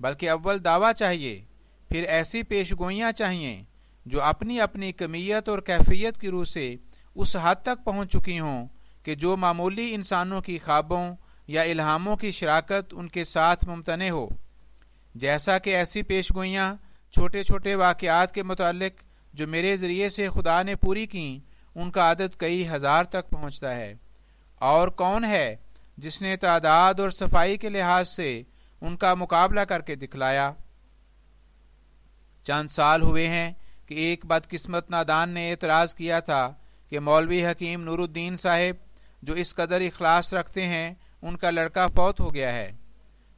[0.00, 1.44] بلکہ اول دعویٰ چاہیے،
[1.88, 3.62] پھر ایسی پیش گوئیاں چاہیے
[4.06, 6.76] جو اپنی اپنی کمیت اور کیفیت کی روح سے
[7.14, 8.66] اس حد تک پہنچ چکی ہوں
[9.02, 11.14] کہ جو معمولی انسانوں کی خوابوں
[11.46, 14.28] یا الہاموں کی شراکت ان کے ساتھ ممتنع ہو۔
[15.14, 16.74] جیسا کہ ایسی پیش گوئیاں
[17.10, 19.02] چھوٹے چھوٹے واقعات کے متعلق
[19.34, 21.38] جو میرے ذریعے سے خدا نے پوری کیں،
[21.74, 23.94] ان کا عدد کئی ہزار تک پہنچتا ہے۔
[24.56, 25.56] اور کون ہے
[25.96, 28.42] جس نے تعداد اور صفائی کے لحاظ سے
[28.80, 30.52] ان کا مقابلہ کر کے دکھلایا۔
[32.42, 33.52] چند سال ہوئے ہیں
[33.86, 36.52] کہ ایک بدقسمت نادان نے اعتراض کیا تھا
[36.88, 38.76] کہ مولوی حکیم نور الدین صاحب
[39.22, 42.72] جو اس قدر اخلاص رکھتے ہیں، ان کا لڑکا فوت ہو گیا ہے۔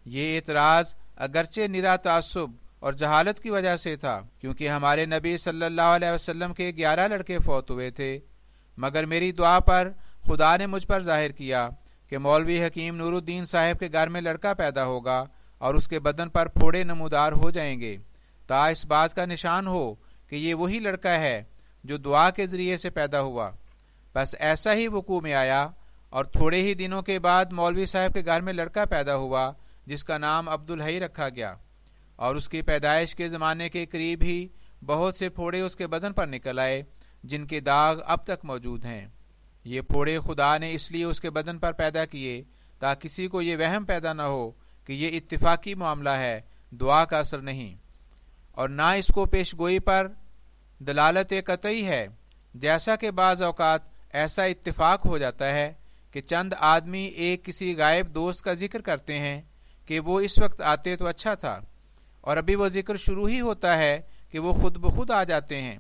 [0.05, 5.65] یہ اعتراض اگرچہ نرا تعصب اور جہالت کی وجہ سے تھا، کیونکہ ہمارے نبی صلی
[5.65, 8.19] اللہ علیہ وسلم کے گیارہ لڑکے فوت ہوئے تھے۔
[8.77, 9.91] مگر میری دعا پر
[10.27, 11.69] خدا نے مجھ پر ظاہر کیا۔
[12.13, 15.25] کہ مولوی حکیم نور الدین صاحب کے گھر میں لڑکا پیدا ہوگا
[15.59, 17.97] اور اس کے بدن پر پھوڑے نمودار ہو جائیں گے۔
[18.47, 19.95] تا اس بات کا نشان ہو
[20.29, 21.45] کہ یہ وہی لڑکا ہے
[21.85, 23.51] جو دعا کے ذریعے سے پیدا ہوا۔
[24.15, 25.69] بس ایسا ہی وقوع میں آیا
[26.11, 29.53] اور تھوڑے ہی دنوں کے بعد مولوی صاحب کے گھر میں لڑکا پیدا ہوا
[29.87, 31.57] جس کا نام عبد الحی رکھا گیا۔
[32.17, 34.49] اور اس کی پیدائش کے زمانے کے قریب ہی
[34.87, 36.83] بہت سے پھوڑے اس کے بدن پر نکل آئے
[37.25, 39.09] جن کے داغ اب تک موجود ہیں۔
[39.65, 42.43] یہ پھوڑے خدا نے اس لیے اس کے بدن پر پیدا کیے
[42.81, 44.51] تاکہ کسی کو یہ وہم پیدا نہ ہو
[44.87, 46.41] کہ یہ اتفاقی معاملہ ہے،
[46.73, 47.75] دعا کا اثر نہیں۔
[48.53, 50.09] اور نہ اس کو پیش گوئی پر
[50.81, 52.07] دلالت قطعی ہے،
[52.55, 53.81] جیسا کہ بعض اوقات
[54.13, 55.73] ایسا اتفاق ہو جاتا ہے
[56.15, 59.41] کہ چند آدمی ایک کسی غائب دوست کا ذکر کرتے ہیں
[59.87, 61.61] کہ وہ اس وقت آتے تو اچھا تھا،
[62.21, 64.01] اور ابھی وہ ذکر شروع ہی ہوتا ہے
[64.31, 65.79] کہ وہ خود بخود آ جاتے ہیں۔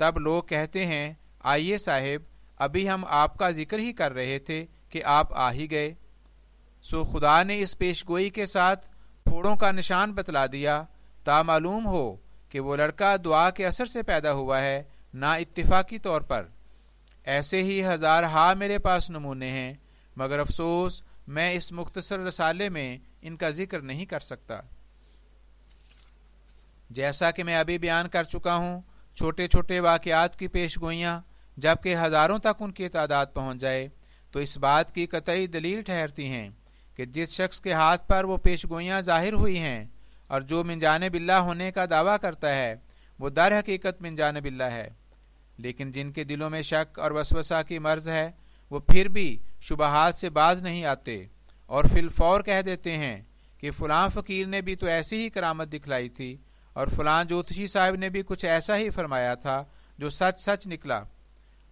[0.00, 1.12] تب لوگ کہتے ہیں،
[1.44, 5.70] آئیے صاحب ابھی ہم آپ کا ذکر ہی کر رہے تھے کہ آپ آ ہی
[5.70, 5.94] گئے۔
[6.82, 8.86] سو خدا نے اس پیش گوئی کے ساتھ
[9.24, 10.84] پھوڑوں کا نشان بتلا دیا۔
[11.24, 12.16] تا معلوم ہو
[12.48, 14.82] کہ وہ لڑکا دعا کے اثر سے پیدا ہوا ہے
[15.14, 16.46] نہ اتفاقی طور پر۔
[17.24, 19.74] ایسے ہی ہزار ہا میرے پاس نمونے ہیں،
[20.16, 24.60] مگر افسوس، میں اس مختصر رسالے میں ان کا ذکر نہیں کر سکتا۔
[26.90, 28.80] جیسا کہ میں ابھی بیان کر چکا ہوں،
[29.14, 31.20] چھوٹے چھوٹے واقعات کی پیش گوئیاں
[31.56, 33.88] جبکہ ہزاروں تک ان کی تعداد پہنچ جائے،
[34.32, 36.48] تو اس بات کی قطعی دلیل ٹھہرتی ہیں
[36.96, 39.84] کہ جس شخص کے ہاتھ پر وہ پیش گوئیاں ظاہر ہوئی ہیں
[40.26, 42.74] اور جو منجان بلّہ ہونے کا دعویٰ کرتا ہے،
[43.18, 44.88] وہ در حقیقت منجان بلّہ ہے۔
[45.58, 48.30] لیکن جن کے دلوں میں شک اور وسوسہ کی مرض ہے،
[48.70, 51.26] وہ پھر بھی شبہات سے باز نہیں آتے
[51.66, 53.22] اور فی الفور کہہ دیتے ہیں
[53.58, 56.36] کہ فلاں فقیر نے بھی تو ایسی ہی کرامت دکھلائی تھی
[56.72, 59.64] اور فلاں جوتشی صاحب نے بھی کچھ ایسا ہی فرمایا تھا
[59.98, 61.02] جو سچ سچ نکلا۔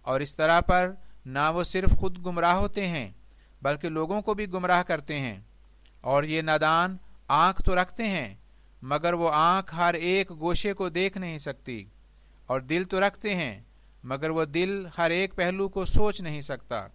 [0.05, 0.91] اور اس طرح پر
[1.25, 3.11] نہ وہ صرف خود گمراہ ہوتے ہیں،
[3.61, 5.39] بلکہ لوگوں کو بھی گمراہ کرتے ہیں۔
[6.01, 6.97] اور یہ نادان
[7.27, 8.35] آنکھ تو رکھتے ہیں،
[8.81, 11.83] مگر وہ آنکھ ہر ایک گوشے کو دیکھ نہیں سکتی۔
[12.45, 13.61] اور دل تو رکھتے ہیں،
[14.03, 16.87] مگر وہ دل ہر ایک پہلو کو سوچ نہیں سکتا۔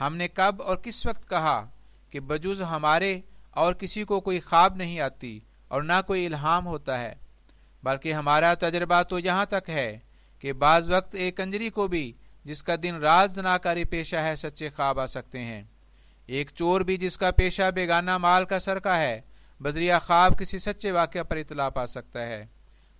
[0.00, 1.66] ہم نے کب اور کس وقت کہا
[2.10, 3.20] کہ بجز ہمارے
[3.50, 7.14] اور کسی کو کوئی خواب نہیں آتی اور نہ کوئی الہام ہوتا ہے،
[7.82, 9.98] بلکہ ہمارا تجربہ تو یہاں تک ہے
[10.38, 12.12] کہ بعض وقت ایک کنجری کو بھی
[12.44, 15.62] جس کا دن رات زناکاری پیشہ ہے، سچے خواب آ سکتے ہیں۔
[16.26, 19.20] ایک چور بھی جس کا پیشہ بیگانہ مال کا سر کا ہے،
[19.60, 22.46] بدریہ خواب کسی سچے واقعہ پر اطلاع پا سکتا ہے۔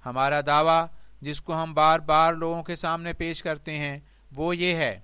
[0.06, 0.86] ہمارا دعویٰ،
[1.20, 3.98] جس کو ہم بار بار لوگوں کے سامنے پیش کرتے ہیں،
[4.36, 5.00] وہ یہ ہے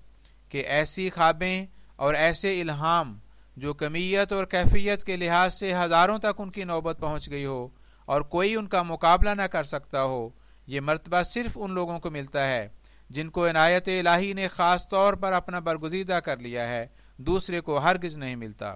[0.49, 1.67] کہ ایسی خوابیں
[1.97, 3.19] اور ایسے الہام
[3.57, 7.69] جو کمیت اور کیفیت کے لحاظ سے ہزاروں تک ان کی نوبت پہنچ گئی ہو
[8.05, 10.29] اور کوئی ان کا مقابلہ نہ کر سکتا ہو،
[10.67, 12.69] یہ مرتبہ صرف ان لوگوں کو ملتا ہے۔
[13.11, 16.87] جن کو عنایت الہی نے خاص طور پر اپنا برگزیدہ کر لیا ہے،
[17.17, 18.75] دوسرے کو ہرگز نہیں ملتا۔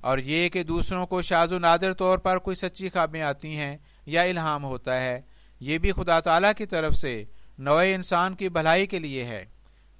[0.00, 3.76] اور یہ کہ دوسروں کو شاز و نادر طور پر کوئی سچی خوابیں آتی ہیں
[4.06, 5.20] یا الہام ہوتا ہے،
[5.60, 7.24] یہ بھی خدا تعالی کی طرف سے
[7.58, 9.44] نوئے انسان کی بھلائی کے لیے ہے۔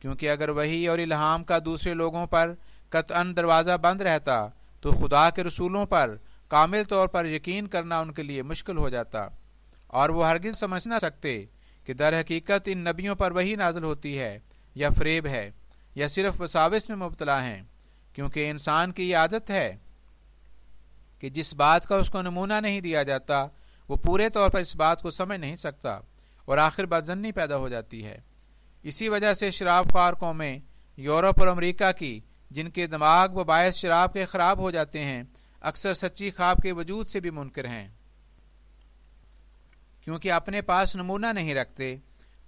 [0.01, 2.55] کیونکہ اگر وہی اور الہام کا دوسرے لوگوں پر
[2.89, 4.47] قطعا دروازہ بند رہتا،
[4.81, 6.17] تو خدا کے رسولوں پر
[6.49, 9.29] کامل طور پر یقین کرنا ان کے لیے مشکل ہو جاتا۔
[9.87, 11.45] اور وہ ہرگز سمجھ نہ سکتے
[11.91, 14.39] کہ در حقیقت ان نبیوں پر وہی نازل ہوتی ہے،
[14.75, 15.51] یا فریب ہے،
[15.95, 17.63] یا صرف وساوس میں مبتلا ہیں،
[18.13, 19.77] کیونکہ انسان کی یہ عادت ہے
[21.19, 23.47] کہ جس بات کا اس کو نمونہ نہیں دیا جاتا،
[23.89, 25.99] وہ پورے طور پر اس بات کو سمجھ نہیں سکتا
[26.45, 28.21] اور آخر بات زنی پیدا ہو جاتی ہے۔
[28.83, 30.59] اسی وجہ سے شراب خوار قومیں
[30.97, 32.21] یورپ اور امریکہ کی،
[32.51, 35.23] جن کے دماغ و باعث شراب کے خراب ہو جاتے ہیں،
[35.61, 37.89] اکثر سچی خواب کے وجود سے بھی منکر ہیں۔
[40.11, 41.97] کیونکہ اپنے پاس نمونہ نہیں رکھتے۔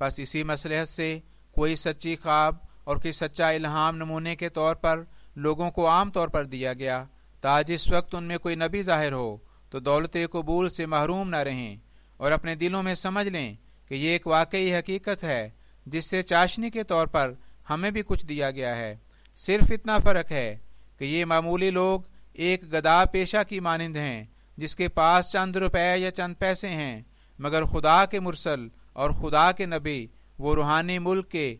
[0.00, 1.18] بس اسی مسلحت سے
[1.54, 2.54] کوئی سچی خواب
[2.84, 5.04] اور کوئی سچا الہام نمونے کے طور پر
[5.36, 7.04] لوگوں کو عام طور پر دیا گیا
[7.40, 9.36] تا جس وقت ان میں کوئی نبی ظاہر ہو،
[9.70, 11.76] تو دولت قبول سے محروم نہ رہیں۔
[12.16, 13.54] اور اپنے دلوں میں سمجھ لیں
[13.88, 15.50] کہ یہ ایک واقعی حقیقت ہے،
[15.86, 17.32] جس سے چاشنی کے طور پر
[17.70, 18.96] ہمیں بھی کچھ دیا گیا ہے۔
[19.36, 20.56] صرف اتنا فرق ہے
[20.98, 22.00] کہ یہ معمولی لوگ
[22.32, 24.24] ایک گدا پیشہ کی مانند ہیں،
[24.56, 27.02] جس کے پاس چند روپے یا چند پیسے ہیں۔
[27.38, 30.06] مگر خدا کے مرسل اور خدا کے نبی،
[30.38, 31.56] وہ روحانی ملک کے۔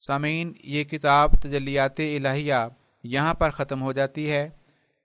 [0.00, 2.54] سامعین، یہ کتاب تجلیات الہیہ
[3.04, 4.48] یہاں پر ختم ہو جاتی ہے۔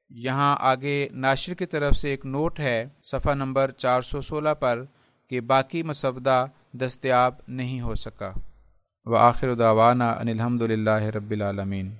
[0.09, 4.83] یہاں آگے ناشر کی طرف سے ایک نوٹ ہے، صفحہ نمبر چار سو سولہ پر،
[5.29, 8.31] کہ باقی مسودہ دستیاب نہیں ہو سکا۔
[9.05, 11.95] وآخر دعوانا ان الحمد للہ رب العالمین۔